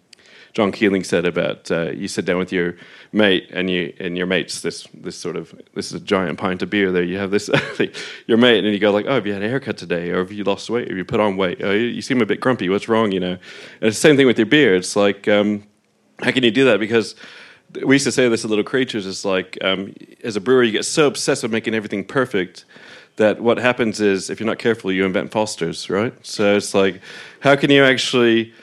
John 0.57 0.73
Keeling 0.73 1.05
said 1.05 1.27
about 1.27 1.71
uh, 1.71 1.91
you 1.91 2.09
sit 2.09 2.25
down 2.25 2.39
with 2.39 2.51
your 2.51 2.77
mate 3.13 3.51
and 3.53 3.69
you 3.69 3.93
and 4.01 4.17
your 4.17 4.25
mate's 4.25 4.63
this 4.63 4.89
this 4.95 5.15
sort 5.15 5.37
of 5.37 5.55
this 5.75 5.89
is 5.89 5.93
a 5.93 6.01
giant 6.01 6.39
pint 6.39 6.63
of 6.63 6.71
beer 6.71 6.91
there. 6.91 7.03
You 7.03 7.19
have 7.19 7.31
this 7.31 7.51
your 8.27 8.39
mate 8.39 8.65
and 8.65 8.73
you 8.73 8.79
go 8.79 8.91
like, 8.91 9.05
oh, 9.07 9.17
have 9.17 9.27
you 9.27 9.35
had 9.35 9.43
a 9.43 9.49
haircut 9.51 9.77
today, 9.77 10.09
or 10.09 10.21
have 10.21 10.33
you 10.33 10.45
lost 10.45 10.71
weight, 10.71 10.89
have 10.89 10.97
you 10.97 11.05
put 11.05 11.21
on 11.21 11.37
weight? 11.37 11.59
Oh, 11.63 11.73
you, 11.73 11.89
you 11.89 12.01
seem 12.01 12.23
a 12.23 12.27
bit 12.27 12.41
grumpy. 12.41 12.71
What's 12.71 12.89
wrong? 12.89 13.13
You 13.13 13.21
know. 13.21 13.33
And 13.33 13.83
it's 13.83 13.99
the 13.99 14.01
same 14.01 14.17
thing 14.17 14.27
with 14.27 14.39
your 14.39 14.47
beer. 14.47 14.75
It's 14.75 14.97
like, 14.97 15.29
um, 15.29 15.63
how 16.21 16.31
can 16.31 16.43
you 16.43 16.51
do 16.51 16.65
that? 16.65 16.81
Because 16.81 17.17
we 17.85 17.97
used 17.97 18.07
to 18.07 18.13
say 18.13 18.27
this 18.31 18.41
to 18.41 18.49
little 18.49 18.65
creatures. 18.65 19.07
It's 19.07 19.27
like 19.27 19.59
um, 19.63 19.95
as 20.25 20.37
a 20.37 20.41
brewer, 20.41 20.63
you 20.63 20.73
get 20.73 20.87
so 20.87 21.07
obsessed 21.07 21.43
with 21.43 21.53
making 21.53 21.75
everything 21.75 22.03
perfect 22.03 22.65
that 23.17 23.43
what 23.43 23.59
happens 23.59 24.01
is 24.01 24.31
if 24.31 24.41
you're 24.41 24.47
not 24.47 24.59
careful, 24.59 24.91
you 24.91 25.05
invent 25.05 25.33
Fosters, 25.33 25.91
right? 25.91 26.15
So 26.25 26.57
it's 26.57 26.73
like, 26.73 27.03
how 27.41 27.57
can 27.57 27.71
you 27.71 27.85
actually 27.85 28.55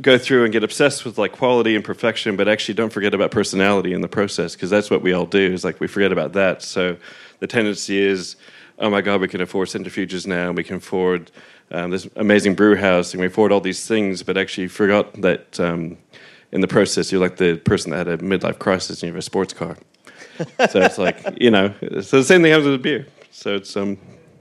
go 0.00 0.18
through 0.18 0.44
and 0.44 0.52
get 0.52 0.64
obsessed 0.64 1.04
with 1.04 1.18
like 1.18 1.32
quality 1.32 1.74
and 1.74 1.84
perfection, 1.84 2.36
but 2.36 2.48
actually 2.48 2.74
don't 2.74 2.92
forget 2.92 3.14
about 3.14 3.30
personality 3.30 3.92
in 3.92 4.00
the 4.00 4.08
process 4.08 4.54
because 4.54 4.70
that's 4.70 4.90
what 4.90 5.02
we 5.02 5.12
all 5.12 5.26
do. 5.26 5.52
Is 5.52 5.64
like 5.64 5.80
we 5.80 5.86
forget 5.86 6.12
about 6.12 6.32
that. 6.34 6.62
So 6.62 6.96
the 7.40 7.46
tendency 7.46 7.98
is, 8.00 8.36
oh 8.78 8.90
my 8.90 9.00
God, 9.00 9.20
we 9.20 9.28
can 9.28 9.40
afford 9.40 9.68
centrifuges 9.68 10.26
now, 10.26 10.48
and 10.48 10.56
we 10.56 10.64
can 10.64 10.76
afford 10.76 11.30
um, 11.70 11.90
this 11.90 12.08
amazing 12.16 12.54
brew 12.54 12.76
house, 12.76 13.12
and 13.12 13.20
we 13.20 13.26
afford 13.26 13.52
all 13.52 13.60
these 13.60 13.86
things, 13.86 14.22
but 14.22 14.36
actually 14.36 14.68
forgot 14.68 15.12
that. 15.20 15.58
Um, 15.60 15.98
in 16.52 16.60
the 16.60 16.68
process, 16.68 17.12
you're 17.12 17.20
like 17.20 17.36
the 17.36 17.56
person 17.56 17.90
that 17.90 18.06
had 18.06 18.20
a 18.20 18.22
midlife 18.22 18.58
crisis 18.58 19.02
and 19.02 19.08
you 19.08 19.12
have 19.12 19.18
a 19.18 19.22
sports 19.22 19.52
car. 19.52 19.76
so 20.70 20.80
it's 20.80 20.98
like, 20.98 21.22
you 21.40 21.50
know, 21.50 21.74
so 22.00 22.18
the 22.18 22.24
same 22.24 22.42
thing 22.42 22.52
happens 22.52 22.68
with 22.68 22.82
beer. 22.82 23.06
So 23.30 23.56
it's 23.56 23.76
um, 23.76 23.98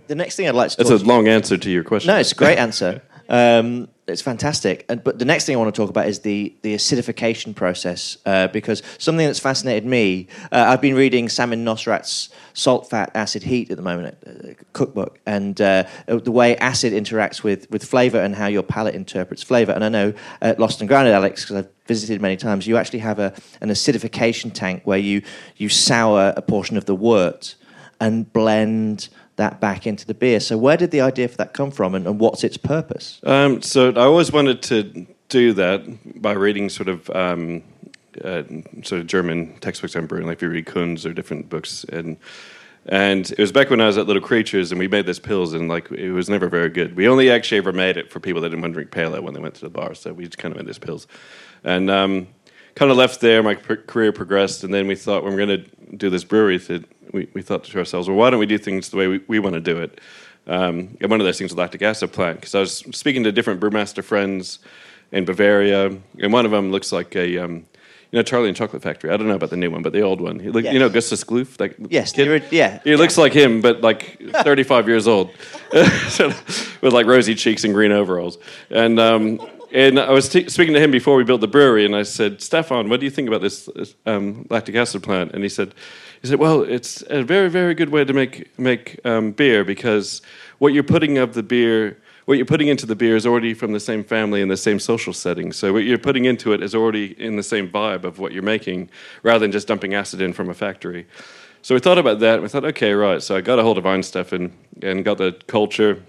The 0.08 0.16
next 0.16 0.36
thing 0.36 0.48
I'd 0.48 0.56
like 0.56 0.72
to 0.72 0.82
It's 0.82 0.90
a 0.90 0.98
long 0.98 1.28
answer 1.28 1.58
to 1.58 1.70
your 1.70 1.84
question. 1.84 2.08
No, 2.08 2.18
it's 2.18 2.32
a 2.32 2.36
great 2.36 2.58
answer. 2.58 3.02
Um, 3.30 3.90
it's 4.08 4.22
fantastic. 4.22 4.86
And, 4.88 5.04
but 5.04 5.20
the 5.20 5.26
next 5.26 5.46
thing 5.46 5.56
I 5.56 5.60
want 5.60 5.74
to 5.74 5.82
talk 5.82 5.90
about 5.90 6.08
is 6.08 6.20
the, 6.20 6.56
the 6.62 6.76
acidification 6.76 7.54
process, 7.54 8.18
uh, 8.26 8.48
because 8.48 8.82
something 8.98 9.26
that's 9.26 9.40
fascinated 9.40 9.86
me, 9.86 10.28
uh, 10.52 10.66
I've 10.70 10.82
been 10.82 10.96
reading 10.96 11.28
Samin 11.28 11.64
Nosrat's 11.64 12.30
Salt, 12.54 12.90
Fat, 12.90 13.12
Acid, 13.14 13.44
Heat 13.44 13.70
at 13.70 13.78
the 13.78 13.84
moment, 13.84 14.18
uh, 14.26 14.54
cookbook, 14.72 15.20
and 15.26 15.60
uh, 15.60 15.84
the 16.08 16.32
way 16.32 16.56
acid 16.58 16.94
interacts 16.94 17.44
with, 17.44 17.70
with 17.70 17.84
flavour 17.84 18.20
and 18.20 18.34
how 18.36 18.48
your 18.48 18.64
palate 18.64 18.96
interprets 18.96 19.44
flavour. 19.44 19.74
And 19.74 19.84
I 19.84 19.90
know 19.90 20.14
at 20.42 20.60
Lost 20.60 20.80
and 20.80 20.88
Grounded, 20.88 21.14
Alex, 21.14 21.44
because 21.44 21.58
I've 21.58 21.72
visited 21.86 22.22
many 22.22 22.38
times, 22.38 22.66
you 22.66 22.78
actually 22.78 23.00
have 23.00 23.20
a, 23.20 23.34
an 23.62 23.70
acidification 23.70 24.54
tank 24.54 24.84
where 24.86 24.98
you, 24.98 25.22
you 25.58 25.68
sour 25.68 26.34
a 26.36 26.42
portion 26.42 26.78
of 26.78 26.86
the 26.86 26.96
wort 26.96 27.56
and 28.00 28.32
blend 28.32 29.10
that 29.38 29.60
back 29.62 29.88
into 29.88 30.06
the 30.06 30.14
beer. 30.14 30.40
So 30.40 30.58
where 30.58 30.78
did 30.78 30.92
the 30.92 31.02
idea 31.02 31.28
for 31.28 31.38
that 31.38 31.54
come 31.54 31.72
from, 31.72 31.96
and, 31.96 32.06
and 32.06 32.20
what's 32.20 32.44
its 32.44 32.58
purpose? 32.58 33.20
Um, 33.24 33.62
so 33.62 33.92
I 33.92 34.02
always 34.02 34.32
wanted 34.32 34.62
to 34.64 35.08
do 35.30 35.54
that 35.54 36.22
by 36.22 36.34
reading 36.34 36.70
sort 36.70 36.90
of 36.90 37.10
um, 37.12 37.64
uh, 38.24 38.44
sort 38.84 39.02
of 39.02 39.08
German 39.08 39.58
textbooks 39.60 39.96
on 39.96 40.08
brewing, 40.08 40.28
like 40.28 40.42
we 40.42 40.48
read 40.48 40.66
Kunze 40.66 41.06
or 41.06 41.14
different 41.14 41.50
books, 41.50 41.86
and 41.86 42.18
and 42.88 43.30
it 43.32 43.40
was 43.40 43.52
back 43.52 43.70
when 43.70 43.82
I 43.82 43.86
was 43.88 43.98
at 43.98 44.08
Little 44.08 44.22
Creatures, 44.22 44.72
and 44.72 44.80
we 44.80 44.88
made 44.88 45.06
this 45.06 45.20
pills, 45.20 45.54
and 45.54 45.70
like 45.70 45.92
it 45.92 46.12
was 46.12 46.30
never 46.30 46.50
very 46.50 46.70
good. 46.70 46.96
We 46.96 47.08
only 47.08 47.30
actually 47.30 47.60
ever 47.60 47.74
made 47.74 47.98
it 47.98 48.12
for 48.12 48.20
people 48.20 48.42
that 48.42 48.50
didn't 48.50 48.62
want 48.62 48.74
to 48.74 48.76
drink 48.76 48.92
pale 48.92 49.16
ale 49.16 49.22
when 49.22 49.34
they 49.34 49.40
went 49.40 49.56
to 49.56 49.62
the 49.62 49.70
bar, 49.70 49.94
so 49.94 50.14
we 50.14 50.26
just 50.26 50.38
kind 50.38 50.52
of 50.52 50.58
made 50.58 50.68
this 50.68 50.80
pills, 50.80 51.08
and 51.64 51.92
um, 51.92 52.28
kind 52.78 52.92
of 52.92 52.98
left 52.98 53.22
there. 53.22 53.42
My 53.42 53.56
career 53.56 54.12
progressed, 54.12 54.64
and 54.64 54.72
then 54.74 54.88
we 54.88 54.96
thought 54.96 55.24
when 55.24 55.34
we're 55.34 55.46
going 55.46 55.64
to 55.64 55.96
do 55.98 56.10
this 56.12 56.24
brewery, 56.24 56.62
we, 57.12 57.28
we 57.34 57.42
thought 57.42 57.64
to 57.64 57.80
ourselves, 57.80 58.08
well, 58.08 58.18
why 58.18 58.30
don't 58.30 58.40
we 58.40 58.46
do 58.46 58.58
things 58.60 58.90
the 58.90 58.98
way 58.98 59.08
we, 59.08 59.22
we 59.28 59.40
want 59.40 59.56
to 59.56 59.62
do 59.62 59.80
it? 59.82 60.00
Um, 60.46 60.96
and 61.02 61.10
one 61.10 61.20
of 61.20 61.26
those 61.26 61.38
things 61.40 61.52
was 61.52 61.58
lactic 61.58 61.82
acid 61.82 62.14
plant, 62.14 62.40
because 62.40 62.54
I 62.54 62.60
was 62.60 62.78
speaking 62.92 63.24
to 63.24 63.32
different 63.32 63.60
brewmaster 63.60 64.04
friends 64.04 64.60
in 65.12 65.26
Bavaria, 65.26 65.88
and 66.20 66.32
one 66.34 66.46
of 66.46 66.52
them 66.52 66.72
looks 66.72 66.92
like 66.92 67.16
a, 67.16 67.38
um, 67.40 67.66
you 68.12 68.20
know, 68.20 68.22
Charlie 68.22 68.48
and 68.48 68.56
Chocolate 68.56 68.84
Factory. 68.84 69.10
I 69.10 69.18
don't 69.18 69.28
know 69.28 69.36
about 69.36 69.50
the 69.50 69.58
new 69.58 69.72
one, 69.72 69.82
but 69.82 69.92
the 69.92 70.02
old 70.02 70.22
one. 70.22 70.40
Yes. 70.40 70.72
You 70.72 70.80
know, 70.80 70.88
Gustus 70.88 71.24
Gloof? 71.24 71.58
That 71.58 71.74
Yes, 71.92 72.12
kid? 72.14 72.44
yeah. 72.52 72.80
He 72.84 72.96
looks 72.96 73.18
like 73.18 73.34
him, 73.34 73.60
but 73.62 73.82
like 73.82 74.22
35 74.44 74.88
years 74.88 75.08
old, 75.08 75.32
with 75.74 76.94
like 76.94 77.08
rosy 77.08 77.34
cheeks 77.36 77.64
and 77.64 77.74
green 77.74 77.92
overalls. 77.92 78.38
And 78.70 79.00
um, 79.00 79.40
and 79.72 80.00
I 80.00 80.12
was 80.12 80.30
t- 80.30 80.50
speaking 80.50 80.74
to 80.74 80.80
him 80.80 80.92
before 80.92 81.16
we 81.16 81.24
built 81.24 81.42
the 81.42 81.48
brewery, 81.48 81.86
and 81.86 81.96
I 81.96 82.04
said, 82.04 82.42
Stefan, 82.42 82.90
what 82.90 83.00
do 83.00 83.06
you 83.06 83.12
think 83.12 83.28
about 83.28 83.42
this 83.42 83.70
um, 84.06 84.46
lactic 84.50 84.76
acid 84.76 85.04
plant? 85.04 85.34
And 85.34 85.44
he 85.44 85.50
said, 85.50 85.74
he 86.22 86.28
said, 86.28 86.40
well, 86.40 86.62
it's 86.62 87.04
a 87.10 87.24
very 87.24 87.50
very 87.50 87.74
good 87.74 87.90
way 87.90 88.04
to 88.06 88.14
make 88.14 88.58
make 88.60 89.00
um, 89.06 89.32
beer 89.32 89.64
because 89.64 90.22
what 90.58 90.74
you're 90.74 90.84
putting 90.84 91.18
of 91.18 91.34
the 91.34 91.44
beer. 91.44 91.98
What 92.26 92.36
you're 92.36 92.46
putting 92.46 92.68
into 92.68 92.86
the 92.86 92.94
beer 92.94 93.16
is 93.16 93.26
already 93.26 93.54
from 93.54 93.72
the 93.72 93.80
same 93.80 94.04
family 94.04 94.42
and 94.42 94.52
the 94.52 94.58
same 94.58 94.80
social 94.80 95.14
setting. 95.14 95.54
So 95.54 95.72
what 95.72 95.86
you're 95.86 95.98
putting 95.98 96.26
into 96.26 96.52
it 96.52 96.62
is 96.62 96.76
already 96.76 97.16
in 97.18 97.38
the 97.38 97.42
same 97.42 97.70
vibe 97.70 98.04
of 98.04 98.20
what 98.20 98.34
you're 98.34 98.44
making, 98.44 98.90
rather 99.24 99.40
than 99.40 99.54
just 99.54 99.66
dumping 99.66 99.94
acid 99.94 100.20
in 100.20 100.34
from 100.34 100.50
a 100.50 100.54
factory. 100.54 101.08
So 101.62 101.74
we 101.74 101.80
thought 101.80 101.98
about 101.98 102.20
that, 102.20 102.34
and 102.34 102.44
we 102.44 102.50
thought, 102.50 102.66
okay, 102.66 102.92
right. 102.92 103.24
So 103.24 103.38
I 103.38 103.40
got 103.40 103.60
a 103.60 103.64
hold 103.64 103.78
of 103.78 103.86
Weihenstephan 103.86 104.52
and 104.82 105.06
got 105.06 105.20
the 105.20 105.38
culture, 105.48 106.04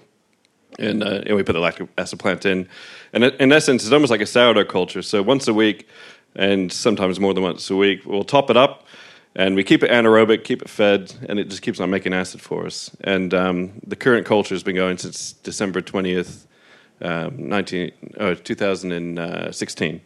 and, 0.79 1.03
uh, 1.03 1.23
and 1.27 1.37
we 1.37 1.43
put 1.43 1.53
the 1.53 1.61
lactic 1.61 1.89
acid 1.99 2.19
plant 2.19 2.47
in. 2.47 2.69
And 3.13 3.25
in 3.25 3.53
essence, 3.53 3.85
it's 3.85 3.93
almost 3.93 4.11
like 4.11 4.21
a 4.21 4.27
sourdough 4.27 4.65
culture. 4.67 5.03
So 5.03 5.23
once 5.23 5.49
a 5.49 5.55
week, 5.55 5.89
and 6.37 6.73
sometimes 6.73 7.19
more 7.19 7.35
than 7.35 7.43
once 7.43 7.69
a 7.71 7.77
week, 7.77 8.05
we'll 8.05 8.25
top 8.25 8.51
it 8.51 8.57
up, 8.57 8.87
and 9.35 9.57
we 9.57 9.65
keep 9.65 9.83
it 9.83 9.91
anaerobic, 9.91 10.45
keep 10.45 10.63
it 10.63 10.69
fed, 10.69 11.13
and 11.29 11.39
it 11.39 11.49
just 11.49 11.63
keeps 11.63 11.81
on 11.81 11.91
making 11.91 12.13
acid 12.13 12.41
for 12.41 12.67
us. 12.67 12.91
And 13.03 13.35
um, 13.35 13.73
the 13.87 13.97
current 13.97 14.27
culture 14.27 14.55
has 14.55 14.63
been 14.63 14.77
going 14.77 14.99
since 14.99 15.33
December 15.33 15.81
20th, 15.81 16.47
um, 17.01 17.49
19, 17.49 17.93
oh, 18.19 18.35
2016. 18.35 20.01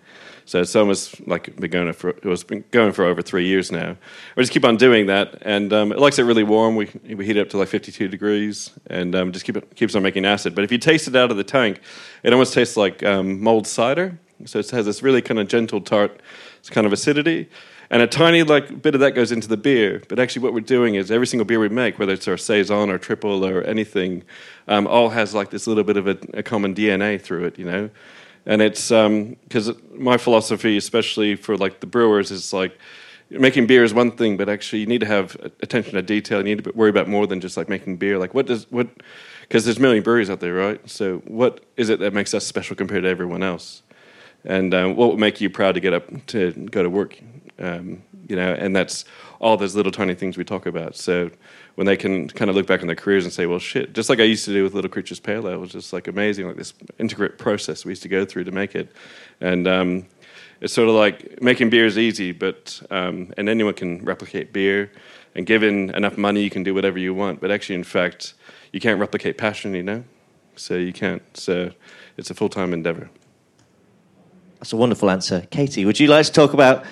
So 0.45 0.61
it's 0.61 0.75
almost 0.75 1.27
like 1.27 1.55
been 1.57 1.71
going 1.71 1.93
for 1.93 2.11
it 2.11 2.25
was 2.25 2.45
been 2.45 2.65
going 2.71 2.93
for 2.93 3.05
over 3.05 3.23
three 3.23 3.47
years 3.47 3.71
now. 3.71 3.97
We 4.37 4.43
just 4.43 4.53
keep 4.53 4.65
on 4.65 4.77
doing 4.77 5.07
that, 5.07 5.39
and 5.43 5.73
um, 5.73 5.93
it 5.93 5.99
likes 5.99 6.19
it 6.19 6.25
really 6.25 6.43
warm. 6.43 6.77
We 6.77 6.91
we 7.05 7.25
heat 7.25 7.37
it 7.37 7.41
up 7.41 7.51
to 7.51 7.59
like 7.59 7.69
52 7.69 8.09
degrees, 8.09 8.71
and 8.89 9.15
um, 9.15 9.33
just 9.33 9.45
keep 9.45 9.57
it 9.57 9.75
keeps 9.77 9.95
on 9.95 10.03
making 10.03 10.25
acid. 10.25 10.55
But 10.55 10.65
if 10.65 10.73
you 10.73 10.79
taste 10.79 11.09
it 11.09 11.17
out 11.17 11.31
of 11.31 11.37
the 11.37 11.45
tank, 11.45 11.81
it 12.23 12.33
almost 12.33 12.55
tastes 12.55 12.77
like 12.77 13.03
um, 13.03 13.41
mulled 13.41 13.67
cider. 13.67 14.19
So 14.45 14.59
it 14.59 14.71
has 14.71 14.87
this 14.87 15.03
really 15.03 15.23
kind 15.23 15.39
of 15.39 15.49
gentle 15.49 15.81
tart, 15.81 16.21
it's 16.59 16.71
kind 16.71 16.87
of 16.87 16.93
acidity. 16.93 17.49
And 17.91 18.01
a 18.01 18.07
tiny 18.07 18.43
like 18.43 18.81
bit 18.81 18.95
of 18.95 19.01
that 19.01 19.15
goes 19.15 19.33
into 19.33 19.49
the 19.49 19.57
beer, 19.59 20.03
but 20.09 20.19
actually 20.19 20.43
what 20.43 20.55
we're 20.55 20.61
doing 20.61 20.95
is 20.95 21.11
every 21.11 21.27
single 21.27 21.45
beer 21.45 21.61
we 21.61 21.69
make, 21.69 21.99
whether 21.99 22.15
it's 22.15 22.27
our 22.27 22.39
saison 22.39 22.89
or 22.89 22.97
triple 22.97 23.45
or 23.45 23.63
anything, 23.65 24.23
um, 24.67 24.87
all 24.87 25.11
has 25.11 25.35
like 25.35 25.51
this 25.51 25.67
little 25.67 25.85
bit 25.85 25.99
of 25.99 26.09
a, 26.09 26.19
a 26.33 26.43
common 26.43 26.75
DNA 26.75 27.21
through 27.21 27.45
it, 27.45 27.59
you 27.59 27.67
know. 27.67 27.91
And 28.45 28.61
it's 28.61 28.89
because 28.89 29.71
my 29.95 30.17
philosophy, 30.17 30.77
especially 30.77 31.37
for 31.37 31.57
like 31.57 31.81
the 31.81 31.87
brewers, 31.87 32.31
is 32.31 32.53
like 32.53 32.77
making 33.31 33.67
beer 33.67 33.85
is 33.85 33.95
one 33.95 34.11
thing, 34.11 34.37
but 34.37 34.49
actually 34.49 34.81
you 34.81 34.87
need 34.87 35.01
to 35.01 35.07
have 35.07 35.37
attention 35.61 35.95
to 35.95 36.03
detail. 36.03 36.39
You 36.39 36.45
need 36.57 36.65
to 36.65 36.73
worry 36.75 36.91
about 36.91 37.09
more 37.09 37.27
than 37.27 37.41
just 37.41 37.57
like 37.57 37.69
making 37.69 37.97
beer. 37.97 38.19
Like 38.19 38.35
what 38.35 38.47
does 38.47 38.71
what? 38.71 38.89
Because 39.43 39.65
there's 39.65 39.79
a 39.79 39.81
million 39.81 40.03
breweries 40.03 40.31
out 40.31 40.41
there, 40.41 40.55
right? 40.55 40.81
So 40.89 41.19
what 41.19 41.65
is 41.77 41.89
it 41.89 42.01
that 42.01 42.13
makes 42.13 42.35
us 42.35 42.47
special 42.47 42.75
compared 42.75 43.03
to 43.05 43.09
everyone 43.09 43.43
else? 43.43 43.83
and 44.45 44.75
um, 44.75 44.97
what 44.97 45.11
would 45.11 45.19
make 45.19 45.41
you 45.41 45.49
proud 45.51 45.75
to 45.75 45.81
get 45.81 45.93
up 45.93 46.05
to 46.27 46.53
go 46.71 46.83
to 46.83 46.91
work 46.91 47.19
um, 47.59 48.03
you 48.29 48.37
know 48.37 48.53
and 48.53 48.75
that's 48.75 49.05
all 49.41 49.57
those 49.57 49.75
little 49.75 49.93
tiny 49.93 50.15
things 50.15 50.37
we 50.37 50.45
talk 50.45 50.67
about. 50.67 50.97
So 50.97 51.31
when 51.75 51.87
they 51.87 51.97
can 51.97 52.29
kind 52.29 52.49
of 52.49 52.57
look 52.57 52.67
back 52.67 52.81
on 52.81 52.87
their 52.87 52.97
careers 52.97 53.25
and 53.25 53.33
say 53.33 53.47
well 53.47 53.59
shit 53.59 53.93
just 53.95 54.09
like 54.11 54.21
i 54.21 54.25
used 54.25 54.45
to 54.45 54.53
do 54.53 54.63
with 54.63 54.75
little 54.75 54.91
creatures 54.91 55.19
pale 55.19 55.49
ale 55.49 55.55
it 55.55 55.57
was 55.57 55.73
just 55.73 55.93
like 55.93 56.07
amazing 56.07 56.47
like 56.47 56.57
this 56.57 56.75
integrate 56.99 57.39
process 57.39 57.85
we 57.85 57.91
used 57.91 58.03
to 58.03 58.09
go 58.09 58.25
through 58.25 58.45
to 58.45 58.53
make 58.53 58.75
it. 58.75 58.93
And 59.41 59.67
um, 59.67 60.07
it's 60.61 60.73
sort 60.73 60.89
of 60.89 60.95
like 60.95 61.43
making 61.43 61.71
beer 61.71 61.87
is 61.87 61.99
easy 61.99 62.33
but 62.33 62.81
um, 62.91 63.33
and 63.37 63.49
anyone 63.49 63.75
can 63.75 64.05
replicate 64.05 64.53
beer 64.53 64.91
and 65.35 65.47
given 65.47 65.91
enough 65.91 66.19
money 66.19 66.43
you 66.43 66.51
can 66.51 66.63
do 66.63 66.75
whatever 66.75 66.99
you 66.99 67.15
want. 67.15 67.41
But 67.41 67.51
actually 67.51 67.77
in 67.77 67.85
fact 67.85 68.35
you 68.73 68.81
can't 68.81 69.01
replicate 69.01 69.39
passion 69.39 69.75
you 69.75 69.83
know? 69.83 70.05
So 70.57 70.75
you 70.75 70.93
can't. 70.93 71.23
So 71.37 71.73
it's 72.17 72.31
a 72.31 72.35
full-time 72.35 72.73
endeavor. 72.73 73.11
That's 74.59 74.73
a 74.73 74.77
wonderful 74.77 75.11
answer. 75.11 75.47
Katie, 75.51 75.85
would 75.85 75.99
you 75.99 76.07
like 76.07 76.27
to 76.27 76.33
talk 76.33 76.53
about 76.53 76.85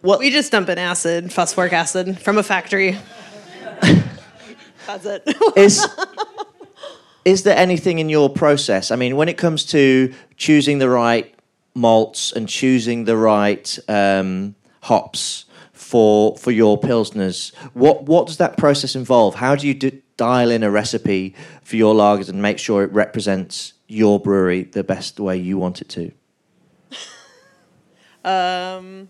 what 0.00 0.18
We 0.18 0.30
just 0.30 0.52
dump 0.52 0.68
an 0.68 0.78
acid, 0.78 1.32
phosphoric 1.32 1.72
acid, 1.72 2.18
from 2.20 2.38
a 2.38 2.42
factory. 2.42 2.96
That's 4.86 5.06
it. 5.06 5.22
is 5.56 5.86
is 7.24 7.42
there 7.42 7.56
anything 7.56 7.98
in 7.98 8.08
your 8.08 8.30
process? 8.30 8.90
I 8.90 8.96
mean, 8.96 9.16
when 9.16 9.28
it 9.28 9.36
comes 9.36 9.64
to 9.66 10.12
choosing 10.36 10.78
the 10.78 10.88
right 10.88 11.34
malts 11.74 12.32
and 12.32 12.48
choosing 12.48 13.04
the 13.04 13.16
right 13.16 13.78
um, 13.88 14.54
hops 14.82 15.44
for 15.72 16.36
for 16.38 16.50
your 16.50 16.80
pilsners, 16.80 17.54
what 17.74 18.04
what 18.04 18.26
does 18.26 18.38
that 18.38 18.56
process 18.56 18.96
involve? 18.96 19.34
How 19.34 19.54
do 19.54 19.66
you 19.68 19.74
d- 19.74 20.02
dial 20.16 20.50
in 20.50 20.62
a 20.62 20.70
recipe 20.70 21.34
for 21.62 21.76
your 21.76 21.94
lagers 21.94 22.28
and 22.28 22.40
make 22.40 22.58
sure 22.58 22.82
it 22.82 22.92
represents 22.92 23.74
your 23.86 24.18
brewery 24.18 24.64
the 24.64 24.82
best 24.82 25.20
way 25.20 25.36
you 25.36 25.58
want 25.58 25.80
it 25.82 25.88
to? 25.90 26.12
Um, 28.22 29.08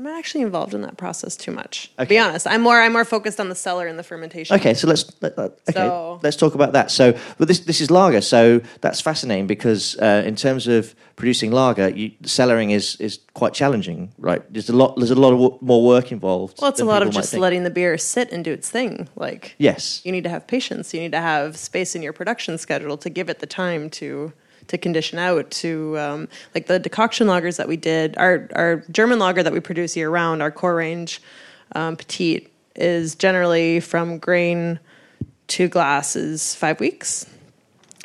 I'm 0.00 0.04
not 0.04 0.18
actually 0.18 0.40
involved 0.40 0.72
in 0.72 0.80
that 0.80 0.96
process 0.96 1.36
too 1.36 1.52
much. 1.52 1.92
To 1.98 2.06
be 2.06 2.18
honest, 2.18 2.46
I'm 2.46 2.62
more 2.62 2.80
I'm 2.80 2.94
more 2.94 3.04
focused 3.04 3.38
on 3.38 3.50
the 3.50 3.54
cellar 3.54 3.86
and 3.86 3.98
the 3.98 4.02
fermentation. 4.02 4.56
Okay, 4.56 4.72
so 4.72 4.88
let's 4.88 5.04
let, 5.20 5.36
let- 5.36 5.50
okay, 5.68 5.72
So- 5.74 6.18
let's 6.22 6.36
talk 6.38 6.54
about 6.54 6.72
that. 6.72 6.90
So, 6.90 7.12
well, 7.38 7.46
this 7.46 7.60
this 7.60 7.82
is 7.82 7.90
lager, 7.90 8.22
so 8.22 8.62
that's 8.80 9.02
fascinating 9.02 9.46
because 9.46 9.98
uh, 9.98 10.22
in 10.24 10.36
terms 10.36 10.66
of 10.66 10.94
producing 11.16 11.52
lager, 11.52 11.90
you, 11.90 12.12
cellaring 12.22 12.70
is 12.70 12.96
is 12.96 13.18
quite 13.34 13.52
challenging, 13.52 14.10
right? 14.16 14.42
There's 14.50 14.70
a 14.70 14.74
lot 14.76 14.96
there's 14.96 15.10
a 15.10 15.20
lot 15.20 15.34
of 15.34 15.38
wo- 15.38 15.58
more 15.60 15.84
work 15.84 16.10
involved. 16.12 16.62
Well, 16.62 16.70
it's 16.70 16.80
a 16.80 16.86
lot 16.86 17.02
of 17.02 17.10
just 17.10 17.34
letting 17.34 17.64
the 17.64 17.70
beer 17.70 17.98
sit 17.98 18.32
and 18.32 18.42
do 18.42 18.52
its 18.52 18.70
thing. 18.70 19.06
Like 19.16 19.54
Yes. 19.58 20.00
you 20.06 20.12
need 20.12 20.24
to 20.24 20.30
have 20.30 20.46
patience. 20.46 20.94
You 20.94 21.00
need 21.02 21.12
to 21.12 21.20
have 21.20 21.58
space 21.58 21.94
in 21.94 22.00
your 22.02 22.14
production 22.14 22.56
schedule 22.56 22.96
to 22.96 23.10
give 23.10 23.28
it 23.28 23.40
the 23.40 23.46
time 23.46 23.90
to 24.00 24.32
to 24.70 24.78
condition 24.78 25.18
out. 25.18 25.50
To 25.50 25.98
um, 25.98 26.28
like 26.54 26.66
the 26.66 26.78
decoction 26.78 27.26
lagers 27.26 27.58
that 27.58 27.68
we 27.68 27.76
did, 27.76 28.16
our 28.16 28.48
our 28.54 28.76
German 28.90 29.18
lager 29.18 29.42
that 29.42 29.52
we 29.52 29.60
produce 29.60 29.96
year 29.96 30.10
round, 30.10 30.42
our 30.42 30.50
core 30.50 30.74
range 30.74 31.20
um, 31.72 31.96
petite 31.96 32.50
is 32.74 33.14
generally 33.14 33.80
from 33.80 34.18
grain 34.18 34.80
to 35.48 35.68
glass 35.68 36.16
is 36.16 36.54
five 36.54 36.80
weeks. 36.80 37.26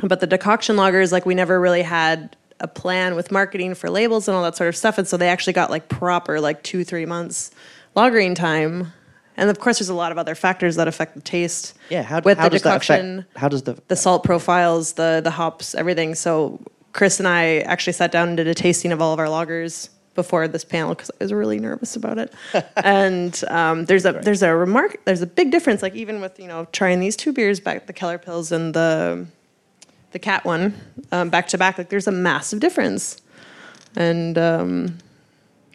But 0.01 0.19
the 0.19 0.27
decoction 0.27 0.75
lagers, 0.75 1.11
like 1.11 1.25
we 1.25 1.35
never 1.35 1.59
really 1.59 1.83
had 1.83 2.35
a 2.59 2.67
plan 2.67 3.15
with 3.15 3.31
marketing 3.31 3.75
for 3.75 3.89
labels 3.89 4.27
and 4.27 4.35
all 4.35 4.43
that 4.43 4.57
sort 4.57 4.67
of 4.67 4.75
stuff, 4.75 4.97
and 4.97 5.07
so 5.07 5.17
they 5.17 5.29
actually 5.29 5.53
got 5.53 5.69
like 5.69 5.87
proper 5.87 6.39
like 6.41 6.63
two 6.63 6.83
three 6.83 7.05
months 7.05 7.51
lagering 7.95 8.35
time. 8.35 8.91
And 9.37 9.49
of 9.49 9.59
course, 9.59 9.79
there's 9.79 9.89
a 9.89 9.93
lot 9.95 10.11
of 10.11 10.17
other 10.17 10.35
factors 10.35 10.75
that 10.77 10.87
affect 10.87 11.15
the 11.15 11.21
taste. 11.21 11.77
Yeah. 11.89 12.03
How, 12.03 12.21
with 12.21 12.37
how 12.37 12.45
the 12.45 12.51
does 12.51 12.61
that 12.63 12.69
decoction, 12.69 13.19
affect? 13.19 13.37
How 13.37 13.47
does 13.49 13.63
the 13.63 13.81
the 13.87 13.95
salt 13.95 14.23
profiles, 14.23 14.93
the 14.93 15.21
the 15.23 15.31
hops, 15.31 15.75
everything. 15.75 16.15
So 16.15 16.59
Chris 16.93 17.19
and 17.19 17.27
I 17.27 17.57
actually 17.59 17.93
sat 17.93 18.11
down 18.11 18.29
and 18.29 18.37
did 18.37 18.47
a 18.47 18.53
tasting 18.53 18.91
of 18.91 19.01
all 19.01 19.13
of 19.13 19.19
our 19.19 19.27
lagers 19.27 19.89
before 20.15 20.47
this 20.47 20.63
panel 20.63 20.95
because 20.95 21.11
I 21.11 21.23
was 21.25 21.33
really 21.33 21.59
nervous 21.59 21.95
about 21.97 22.17
it. 22.17 22.33
and 22.77 23.43
um, 23.49 23.85
there's 23.85 24.05
a 24.05 24.13
there's 24.13 24.41
a 24.41 24.55
remark 24.55 25.03
there's 25.05 25.21
a 25.21 25.27
big 25.27 25.51
difference. 25.51 25.81
Like 25.81 25.95
even 25.95 26.21
with 26.21 26.39
you 26.39 26.47
know 26.47 26.67
trying 26.71 26.99
these 26.99 27.15
two 27.15 27.33
beers 27.33 27.59
back, 27.59 27.85
the 27.85 27.93
Keller 27.93 28.17
Pils 28.17 28.51
and 28.51 28.73
the 28.73 29.27
the 30.11 30.19
Cat 30.19 30.45
one 30.45 30.73
um, 31.11 31.29
back 31.29 31.49
to 31.49 31.57
back, 31.57 31.77
like 31.77 31.89
there's 31.89 32.07
a 32.07 32.11
massive 32.11 32.61
difference. 32.61 33.21
And 33.97 34.37
um, 34.37 34.97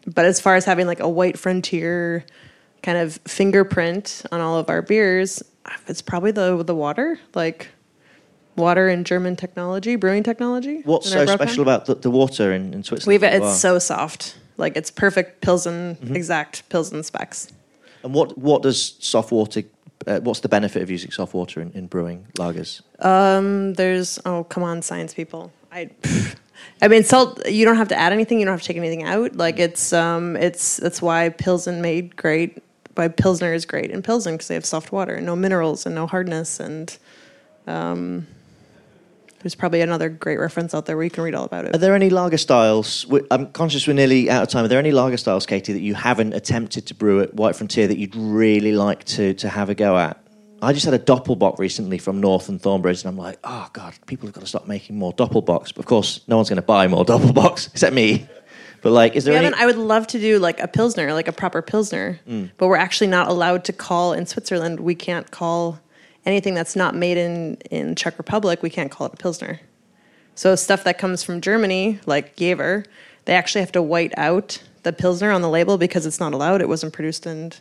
but 0.07 0.25
as 0.25 0.39
far 0.39 0.55
as 0.55 0.65
having 0.65 0.87
like 0.87 0.99
a 0.99 1.09
white 1.09 1.37
frontier 1.37 2.25
kind 2.83 2.97
of 2.97 3.19
fingerprint 3.27 4.23
on 4.31 4.41
all 4.41 4.57
of 4.57 4.69
our 4.69 4.81
beers, 4.81 5.43
it's 5.87 6.01
probably 6.01 6.31
the 6.31 6.63
the 6.63 6.75
water, 6.75 7.19
like 7.35 7.67
water 8.55 8.87
and 8.89 9.05
German 9.05 9.35
technology, 9.35 9.95
brewing 9.95 10.23
technology. 10.23 10.81
what's 10.85 11.09
so 11.09 11.25
special 11.25 11.61
about 11.61 11.85
the, 11.85 11.95
the 11.95 12.11
water 12.11 12.51
in, 12.51 12.73
in 12.73 12.83
Switzerland? 12.83 13.07
We've 13.21 13.23
it's 13.23 13.41
well? 13.41 13.53
so 13.55 13.79
soft, 13.79 14.37
like 14.57 14.75
it's 14.75 14.91
perfect 14.91 15.41
Pilsen, 15.41 15.95
Mm-hmm. 15.95 16.15
exact 16.15 16.67
Pilsen 16.69 17.03
specs. 17.03 17.47
And 18.03 18.13
what 18.13 18.37
what 18.37 18.61
does 18.63 18.95
soft 18.99 19.31
water? 19.31 19.63
Uh, 20.07 20.19
what's 20.21 20.39
the 20.39 20.49
benefit 20.49 20.81
of 20.81 20.89
using 20.89 21.11
soft 21.11 21.33
water 21.35 21.61
in, 21.61 21.71
in 21.73 21.85
brewing 21.85 22.25
lagers? 22.39 22.81
There's 23.75 24.19
oh 24.25 24.43
come 24.45 24.63
on, 24.63 24.81
science 24.81 25.13
people. 25.13 25.51
I 25.71 25.89
I 26.81 26.87
mean 26.87 27.03
salt 27.03 27.47
you 27.47 27.63
don't 27.65 27.77
have 27.77 27.89
to 27.89 27.95
add 27.95 28.11
anything, 28.11 28.39
you 28.39 28.45
don't 28.45 28.53
have 28.53 28.61
to 28.61 28.67
take 28.67 28.77
anything 28.77 29.03
out. 29.03 29.35
Like 29.35 29.59
it's 29.59 29.93
um 29.93 30.35
it's 30.35 30.77
that's 30.77 31.01
why 31.01 31.29
Pilsen 31.29 31.81
made 31.81 32.15
great 32.15 32.63
why 32.95 33.07
Pilsner 33.07 33.53
is 33.53 33.65
great 33.65 33.91
in 33.91 34.01
Pilsen 34.01 34.35
because 34.35 34.47
they 34.47 34.55
have 34.55 34.65
soft 34.65 34.91
water 34.91 35.15
and 35.15 35.25
no 35.25 35.35
minerals 35.35 35.85
and 35.85 35.95
no 35.95 36.07
hardness 36.07 36.59
and 36.59 36.97
um 37.67 38.27
there's 39.41 39.55
probably 39.55 39.81
another 39.81 40.09
great 40.09 40.39
reference 40.39 40.73
out 40.73 40.85
there 40.85 40.95
where 40.95 41.03
you 41.03 41.09
can 41.09 41.23
read 41.23 41.33
all 41.33 41.45
about 41.45 41.65
it. 41.65 41.75
Are 41.75 41.79
there 41.79 41.95
any 41.95 42.09
lager 42.09 42.37
styles? 42.37 43.05
I'm 43.31 43.51
conscious 43.51 43.87
we're 43.87 43.93
nearly 43.93 44.29
out 44.29 44.43
of 44.43 44.49
time. 44.49 44.65
Are 44.65 44.67
there 44.67 44.79
any 44.79 44.91
lager 44.91 45.17
styles, 45.17 45.47
Katie, 45.47 45.73
that 45.73 45.81
you 45.81 45.95
haven't 45.95 46.33
attempted 46.33 46.85
to 46.87 46.93
brew 46.93 47.21
at 47.21 47.33
White 47.33 47.55
Frontier 47.55 47.87
that 47.87 47.97
you'd 47.97 48.15
really 48.15 48.71
like 48.71 49.03
to 49.05 49.33
to 49.35 49.49
have 49.49 49.69
a 49.69 49.75
go 49.75 49.97
at? 49.97 50.17
I 50.63 50.73
just 50.73 50.85
had 50.85 50.93
a 50.93 50.99
Doppelbock 50.99 51.57
recently 51.57 51.97
from 51.97 52.21
North 52.21 52.47
and 52.47 52.61
Thornbridge, 52.61 53.03
and 53.03 53.09
I'm 53.09 53.17
like, 53.17 53.39
oh 53.43 53.67
god, 53.73 53.95
people 54.05 54.27
have 54.27 54.35
got 54.35 54.41
to 54.41 54.47
stop 54.47 54.67
making 54.67 54.95
more 54.95 55.11
Doppelbocks. 55.13 55.73
But 55.73 55.79
of 55.79 55.85
course, 55.85 56.21
no 56.27 56.35
one's 56.35 56.49
going 56.49 56.57
to 56.57 56.61
buy 56.61 56.87
more 56.87 57.03
Doppelbocks 57.03 57.67
except 57.71 57.95
me. 57.95 58.27
But 58.81 58.91
like, 58.91 59.15
is 59.15 59.25
there 59.25 59.35
any? 59.37 59.53
I 59.55 59.65
would 59.65 59.77
love 59.77 60.07
to 60.07 60.19
do 60.19 60.39
like 60.39 60.59
a 60.59 60.67
Pilsner, 60.67 61.13
like 61.13 61.27
a 61.27 61.31
proper 61.31 61.61
Pilsner, 61.61 62.19
Mm. 62.27 62.49
but 62.57 62.67
we're 62.67 62.77
actually 62.77 63.07
not 63.07 63.27
allowed 63.27 63.63
to 63.65 63.73
call 63.73 64.13
in 64.13 64.25
Switzerland. 64.25 64.79
We 64.79 64.95
can't 64.95 65.29
call 65.29 65.79
anything 66.25 66.53
that's 66.53 66.75
not 66.75 66.95
made 66.95 67.17
in, 67.17 67.55
in 67.71 67.95
Czech 67.95 68.17
Republic, 68.17 68.61
we 68.61 68.69
can't 68.69 68.91
call 68.91 69.07
it 69.07 69.13
a 69.13 69.17
Pilsner. 69.17 69.59
So 70.35 70.55
stuff 70.55 70.83
that 70.83 70.97
comes 70.97 71.23
from 71.23 71.41
Germany, 71.41 71.99
like 72.05 72.35
Jever, 72.35 72.85
they 73.25 73.33
actually 73.33 73.61
have 73.61 73.71
to 73.73 73.81
white 73.81 74.13
out 74.17 74.61
the 74.83 74.93
Pilsner 74.93 75.31
on 75.31 75.41
the 75.41 75.49
label 75.49 75.77
because 75.77 76.05
it's 76.05 76.19
not 76.19 76.33
allowed. 76.33 76.61
It 76.61 76.69
wasn't 76.69 76.93
produced 76.93 77.25
in, 77.27 77.51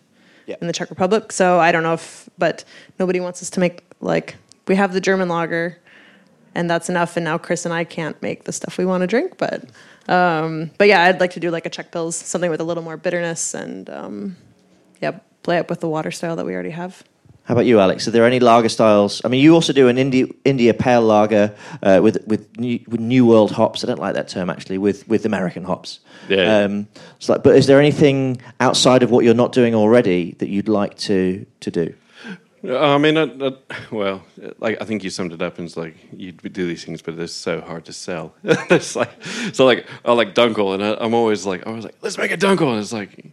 Yeah. 0.47 0.57
in 0.61 0.67
the 0.67 0.73
Czech 0.73 0.89
Republic. 0.91 1.33
So 1.33 1.59
I 1.59 1.73
don't 1.73 1.83
know 1.83 1.95
if, 1.95 2.29
but 2.39 2.65
nobody 2.99 3.21
wants 3.21 3.43
us 3.43 3.51
to 3.51 3.61
make 3.61 3.83
like, 4.01 4.37
we 4.69 4.77
have 4.77 4.93
the 4.93 5.01
German 5.01 5.29
lager 5.29 5.79
and 6.55 6.69
that's 6.71 6.89
enough. 6.89 7.17
And 7.17 7.25
now 7.25 7.39
Chris 7.39 7.65
and 7.65 7.73
I 7.75 7.85
can't 7.85 8.21
make 8.23 8.45
the 8.45 8.53
stuff 8.53 8.79
we 8.79 8.85
want 8.87 9.03
to 9.03 9.07
drink, 9.07 9.37
but 9.39 9.65
um, 10.11 10.71
but 10.77 10.89
yeah, 10.89 11.05
I'd 11.05 11.21
like 11.21 11.33
to 11.33 11.41
do 11.41 11.51
like 11.51 11.67
a 11.67 11.71
Czech 11.71 11.93
Pils, 11.93 12.15
something 12.15 12.51
with 12.51 12.61
a 12.61 12.65
little 12.65 12.83
more 12.83 12.97
bitterness 12.97 13.55
and 13.55 13.89
um, 13.89 14.37
yeah, 15.01 15.21
play 15.43 15.59
up 15.59 15.71
with 15.71 15.81
the 15.81 15.89
water 15.89 16.11
style 16.11 16.37
that 16.37 16.45
we 16.45 16.53
already 16.53 16.71
have. 16.71 17.03
How 17.45 17.55
about 17.55 17.67
you, 17.67 17.81
Alex? 17.81 18.07
Are 18.07 18.11
there 18.11 18.27
any 18.27 18.39
lager 18.39 18.69
styles? 18.69 19.23
I 19.25 19.29
mean, 19.29 19.43
you 19.43 19.55
also 19.55 19.73
do 19.73 19.89
an 19.89 19.99
India, 19.99 20.27
India 20.45 20.75
pale 20.75 21.03
lager 21.03 21.55
uh, 21.83 22.01
with 22.03 22.25
with 22.27 22.59
new, 22.59 22.79
with 22.87 23.01
New 23.01 23.27
World 23.27 23.51
hops. 23.51 23.83
I 23.83 23.89
don't 23.89 23.99
like 23.99 24.15
that 24.15 24.29
term 24.29 24.51
actually. 24.51 24.79
With 24.79 25.09
with 25.09 25.27
American 25.27 25.65
hops. 25.65 26.01
Yeah. 26.29 26.59
Um, 26.59 26.87
it's 27.17 27.29
like, 27.29 27.43
but 27.43 27.57
is 27.57 27.67
there 27.67 27.81
anything 27.81 28.41
outside 28.61 29.03
of 29.03 29.11
what 29.11 29.25
you're 29.25 29.35
not 29.35 29.53
doing 29.53 29.75
already 29.75 30.37
that 30.39 30.49
you'd 30.49 30.69
like 30.69 30.97
to 30.99 31.45
to 31.61 31.71
do? 31.71 31.95
Uh, 32.63 32.95
I 32.95 32.99
mean, 32.99 33.15
well, 33.91 34.23
like 34.59 34.81
I 34.81 34.85
think 34.85 35.03
you 35.03 35.11
summed 35.11 35.33
it 35.33 35.43
up, 35.43 35.59
and 35.59 35.67
it's 35.67 35.77
like 35.77 35.97
you 36.13 36.33
do 36.33 36.67
these 36.67 36.85
things, 36.85 37.03
but 37.03 37.19
it's 37.19 37.33
so 37.33 37.61
hard 37.61 37.85
to 37.87 37.93
sell. 37.93 38.35
it's 38.45 38.95
like 38.95 39.11
so, 39.53 39.65
like 39.65 39.87
I 40.05 40.13
like 40.13 40.35
Dunkel, 40.35 40.75
and 40.75 40.85
I, 40.85 40.95
I'm 41.01 41.15
always 41.15 41.47
like, 41.47 41.67
I 41.67 41.71
was 41.71 41.85
like, 41.85 41.97
let's 42.03 42.19
make 42.19 42.31
a 42.31 42.37
Dunkel, 42.37 42.71
and 42.71 42.81
it's 42.81 42.93
like, 42.93 43.33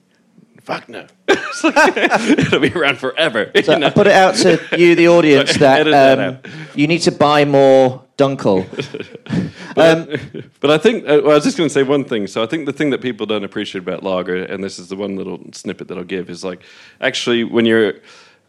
fuck 0.61 0.87
no, 0.87 1.07
like, 1.27 1.97
it'll 1.97 2.59
be 2.59 2.71
around 2.71 2.99
forever. 2.99 3.51
So 3.63 3.73
you 3.73 3.79
know? 3.79 3.87
I 3.87 3.89
put 3.89 4.07
it 4.07 4.13
out 4.13 4.35
to 4.35 4.61
you, 4.77 4.95
the 4.95 5.09
audience, 5.09 5.57
that, 5.57 5.83
that 5.83 6.19
um, 6.19 6.35
out. 6.35 6.47
you 6.75 6.87
need 6.87 6.99
to 6.99 7.11
buy 7.11 7.43
more 7.43 8.05
Dunkel. 8.17 8.65
But 10.59 10.71
I 10.71 10.77
think 10.79 11.03
uh, 11.03 11.21
well, 11.23 11.31
I 11.31 11.35
was 11.35 11.43
just 11.43 11.57
going 11.57 11.69
to 11.69 11.73
say 11.73 11.83
one 11.83 12.03
thing. 12.03 12.27
So 12.27 12.41
I 12.41 12.47
think 12.47 12.65
the 12.65 12.73
thing 12.73 12.89
that 12.89 13.01
people 13.01 13.25
don't 13.25 13.43
appreciate 13.43 13.81
about 13.81 14.03
lager, 14.03 14.43
and 14.43 14.63
this 14.63 14.79
is 14.79 14.87
the 14.87 14.95
one 14.95 15.15
little 15.15 15.39
snippet 15.51 15.87
that 15.89 15.97
I'll 15.97 16.03
give, 16.03 16.29
is 16.29 16.43
like 16.43 16.63
actually 16.99 17.43
when 17.43 17.65
you're 17.65 17.95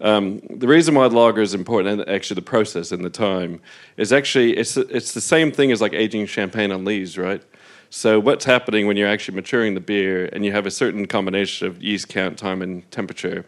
um, 0.01 0.41
the 0.51 0.69
reason 0.69 0.95
why 0.95 1.07
lager 1.07 1.43
is 1.43 1.55
important, 1.55 2.01
and 2.01 2.09
actually 2.11 2.37
the 2.37 2.43
process 2.43 2.93
and 2.93 3.05
the 3.05 3.11
time, 3.11 3.61
is 3.97 4.13
actually 4.13 4.57
it's 4.57 4.77
it's 4.77 5.13
the 5.13 5.21
same 5.21 5.51
thing 5.51 5.73
as 5.73 5.81
like 5.81 5.93
aging 5.93 6.27
champagne 6.27 6.71
on 6.71 6.85
lees, 6.85 7.19
right? 7.19 7.43
So 7.91 8.21
what's 8.21 8.45
happening 8.45 8.87
when 8.87 8.97
you're 8.97 9.09
actually 9.09 9.35
maturing 9.35 9.75
the 9.75 9.81
beer, 9.81 10.29
and 10.33 10.45
you 10.45 10.53
have 10.53 10.67
a 10.67 10.71
certain 10.71 11.07
combination 11.07 11.67
of 11.67 11.83
yeast 11.83 12.09
count, 12.09 12.39
time, 12.39 12.63
and 12.63 12.89
temperature, 12.91 13.47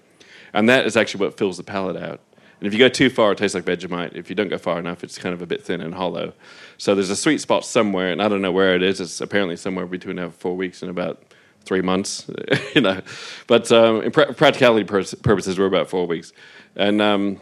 and 0.52 0.68
that 0.68 0.86
is 0.86 0.96
actually 0.96 1.24
what 1.24 1.36
fills 1.36 1.56
the 1.56 1.62
palate 1.62 1.96
out. 1.96 2.20
And 2.60 2.66
if 2.66 2.74
you 2.74 2.78
go 2.78 2.90
too 2.90 3.08
far, 3.08 3.32
it 3.32 3.38
tastes 3.38 3.54
like 3.54 3.64
Vegemite. 3.64 4.14
If 4.14 4.28
you 4.28 4.36
don't 4.36 4.48
go 4.48 4.58
far 4.58 4.78
enough, 4.78 5.02
it's 5.02 5.16
kind 5.16 5.32
of 5.32 5.40
a 5.40 5.46
bit 5.46 5.62
thin 5.62 5.80
and 5.80 5.94
hollow. 5.94 6.34
So 6.76 6.94
there's 6.94 7.08
a 7.08 7.16
sweet 7.16 7.40
spot 7.40 7.64
somewhere, 7.64 8.12
and 8.12 8.20
I 8.20 8.28
don't 8.28 8.42
know 8.42 8.52
where 8.52 8.74
it 8.74 8.82
is. 8.82 9.00
It's 9.00 9.20
apparently 9.20 9.56
somewhere 9.56 9.86
between 9.86 10.18
uh, 10.18 10.30
four 10.30 10.54
weeks 10.56 10.82
and 10.82 10.90
about 10.90 11.22
three 11.64 11.82
months, 11.82 12.30
you 12.74 12.80
know. 12.80 13.00
But 13.46 13.70
um, 13.72 14.02
in 14.02 14.10
pra- 14.10 14.32
practicality 14.32 14.84
pur- 14.84 15.16
purposes, 15.22 15.58
we're 15.58 15.66
about 15.66 15.88
four 15.88 16.06
weeks, 16.06 16.32
and 16.76 17.00
um, 17.00 17.40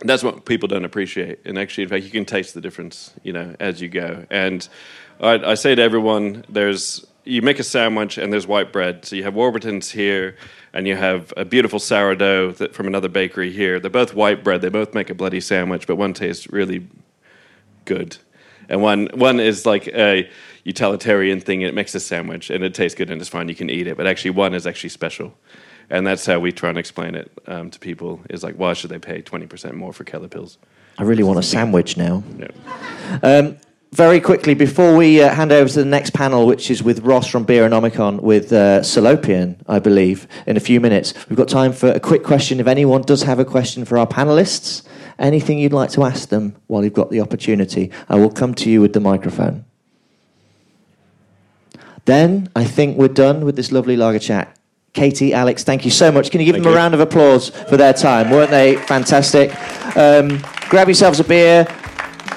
that's 0.00 0.22
what 0.22 0.44
people 0.44 0.68
don't 0.68 0.84
appreciate. 0.84 1.40
And 1.44 1.58
actually, 1.58 1.84
in 1.84 1.90
fact, 1.90 2.04
you 2.04 2.10
can 2.10 2.24
taste 2.24 2.54
the 2.54 2.60
difference, 2.60 3.12
you 3.22 3.32
know, 3.32 3.54
as 3.60 3.80
you 3.80 3.88
go. 3.88 4.26
And 4.30 4.66
I, 5.20 5.34
I 5.34 5.54
say 5.54 5.74
to 5.74 5.82
everyone, 5.82 6.44
there's 6.48 7.06
you 7.24 7.42
make 7.42 7.58
a 7.58 7.64
sandwich 7.64 8.18
and 8.18 8.32
there's 8.32 8.46
white 8.46 8.72
bread. 8.72 9.04
So 9.04 9.14
you 9.14 9.22
have 9.24 9.34
Warburton's 9.34 9.90
here, 9.90 10.36
and 10.72 10.86
you 10.86 10.96
have 10.96 11.32
a 11.36 11.44
beautiful 11.44 11.78
sourdough 11.78 12.52
that, 12.52 12.74
from 12.74 12.86
another 12.86 13.08
bakery 13.08 13.52
here. 13.52 13.78
They're 13.78 13.90
both 13.90 14.14
white 14.14 14.42
bread. 14.42 14.62
They 14.62 14.68
both 14.68 14.94
make 14.94 15.10
a 15.10 15.14
bloody 15.14 15.40
sandwich, 15.40 15.86
but 15.86 15.96
one 15.96 16.14
tastes 16.14 16.50
really 16.50 16.86
good, 17.84 18.16
and 18.70 18.80
one 18.80 19.08
one 19.14 19.40
is 19.40 19.66
like 19.66 19.88
a 19.88 20.30
utilitarian 20.64 21.40
thing. 21.40 21.62
It 21.62 21.74
makes 21.74 21.94
a 21.94 22.00
sandwich 22.00 22.50
and 22.50 22.64
it 22.64 22.74
tastes 22.74 22.96
good 22.96 23.10
and 23.10 23.20
it's 23.20 23.30
fine. 23.30 23.48
You 23.48 23.54
can 23.54 23.68
eat 23.68 23.86
it, 23.86 23.96
but 23.96 24.06
actually, 24.06 24.30
one 24.30 24.54
is 24.54 24.66
actually 24.66 24.90
special. 24.90 25.34
And 25.92 26.06
that's 26.06 26.24
how 26.24 26.38
we 26.38 26.52
try 26.52 26.68
and 26.68 26.78
explain 26.78 27.16
it 27.16 27.32
um, 27.48 27.70
to 27.70 27.78
people. 27.80 28.20
Is 28.30 28.44
like, 28.44 28.54
why 28.54 28.74
should 28.74 28.90
they 28.90 29.00
pay 29.00 29.22
twenty 29.22 29.46
percent 29.46 29.74
more 29.74 29.92
for 29.92 30.04
Keller 30.04 30.28
Pils? 30.28 30.56
I 30.98 31.02
really 31.02 31.24
want 31.24 31.38
a 31.38 31.42
sandwich 31.42 31.96
now. 31.96 32.22
Yeah. 32.38 33.18
Um, 33.22 33.56
very 33.92 34.20
quickly, 34.20 34.54
before 34.54 34.96
we 34.96 35.20
uh, 35.20 35.34
hand 35.34 35.50
over 35.50 35.68
to 35.68 35.78
the 35.80 35.84
next 35.84 36.12
panel, 36.12 36.46
which 36.46 36.70
is 36.70 36.80
with 36.80 37.00
Ross 37.00 37.26
from 37.26 37.44
Beeronomicon 37.44 38.20
with 38.20 38.52
uh, 38.52 38.82
Salopian, 38.82 39.56
I 39.66 39.80
believe, 39.80 40.28
in 40.46 40.56
a 40.56 40.60
few 40.60 40.80
minutes, 40.80 41.12
we've 41.28 41.36
got 41.36 41.48
time 41.48 41.72
for 41.72 41.90
a 41.90 41.98
quick 41.98 42.22
question. 42.22 42.60
If 42.60 42.68
anyone 42.68 43.02
does 43.02 43.24
have 43.24 43.40
a 43.40 43.44
question 43.44 43.84
for 43.84 43.98
our 43.98 44.06
panelists, 44.06 44.84
anything 45.20 45.58
you'd 45.58 45.72
like 45.72 45.90
to 45.90 46.02
ask 46.04 46.28
them 46.28 46.56
while 46.66 46.82
you've 46.82 46.94
got 46.94 47.10
the 47.10 47.20
opportunity, 47.20 47.90
I 48.08 48.16
will 48.16 48.30
come 48.30 48.54
to 48.54 48.70
you 48.70 48.80
with 48.80 48.92
the 48.92 49.00
microphone. 49.00 49.64
Then 52.06 52.50
I 52.56 52.64
think 52.64 52.96
we're 52.96 53.08
done 53.08 53.44
with 53.44 53.56
this 53.56 53.70
lovely 53.70 53.96
lager 53.96 54.18
chat. 54.18 54.56
Katie, 54.92 55.32
Alex, 55.32 55.62
thank 55.62 55.84
you 55.84 55.90
so 55.90 56.10
much. 56.10 56.30
Can 56.30 56.40
you 56.40 56.46
give 56.46 56.54
Thank 56.54 56.64
them 56.64 56.72
a 56.72 56.76
round 56.76 56.94
of 56.94 57.00
applause 57.00 57.50
for 57.50 57.76
their 57.76 57.92
time? 57.92 58.30
Weren't 58.30 58.50
they 58.50 58.76
fantastic? 58.76 59.50
Um, 59.96 60.42
grab 60.68 60.88
yourselves 60.88 61.20
a 61.20 61.24
beer. 61.24 61.66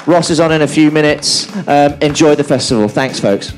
Ross 0.06 0.30
is 0.30 0.39
on 0.39 0.52
in 0.52 0.62
a 0.62 0.67
few 0.67 0.91
minutes. 0.91 1.48
Um, 1.67 1.93
enjoy 2.02 2.36
the 2.36 2.43
festival. 2.43 2.88
Thanks, 2.88 3.19
folks. 3.19 3.54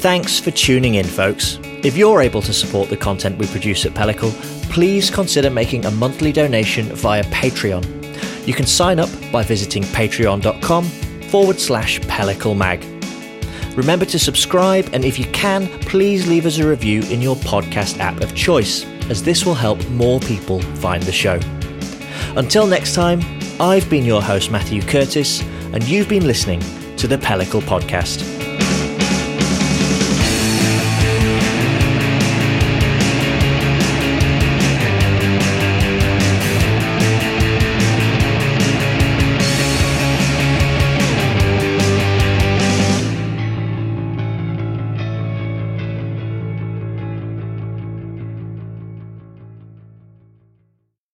Thanks 0.00 0.38
for 0.38 0.52
tuning 0.52 0.94
in, 0.94 1.04
folks. 1.04 1.58
If 1.84 1.96
you're 1.96 2.22
able 2.22 2.40
to 2.42 2.52
support 2.52 2.88
the 2.88 2.96
content 2.96 3.36
we 3.36 3.46
produce 3.48 3.84
at 3.84 3.92
Pellicle, 3.92 4.57
please 4.70 5.10
consider 5.10 5.50
making 5.50 5.84
a 5.84 5.90
monthly 5.90 6.32
donation 6.32 6.86
via 6.94 7.24
Patreon. 7.24 7.84
You 8.46 8.54
can 8.54 8.66
sign 8.66 8.98
up 8.98 9.10
by 9.30 9.42
visiting 9.42 9.82
patreon.com 9.84 10.84
forward 11.30 11.60
slash 11.60 12.00
pelliclemag. 12.00 12.82
Remember 13.76 14.04
to 14.06 14.18
subscribe, 14.18 14.88
and 14.92 15.04
if 15.04 15.18
you 15.18 15.26
can, 15.26 15.68
please 15.82 16.26
leave 16.26 16.46
us 16.46 16.58
a 16.58 16.66
review 16.66 17.02
in 17.02 17.22
your 17.22 17.36
podcast 17.36 17.98
app 17.98 18.20
of 18.20 18.34
choice, 18.34 18.84
as 19.10 19.22
this 19.22 19.46
will 19.46 19.54
help 19.54 19.86
more 19.90 20.18
people 20.20 20.60
find 20.76 21.02
the 21.04 21.12
show. 21.12 21.38
Until 22.36 22.66
next 22.66 22.94
time, 22.94 23.20
I've 23.60 23.88
been 23.88 24.04
your 24.04 24.22
host, 24.22 24.50
Matthew 24.50 24.82
Curtis, 24.82 25.42
and 25.72 25.86
you've 25.86 26.08
been 26.08 26.26
listening 26.26 26.60
to 26.96 27.06
the 27.06 27.18
Pellicle 27.18 27.62
Podcast. 27.62 28.37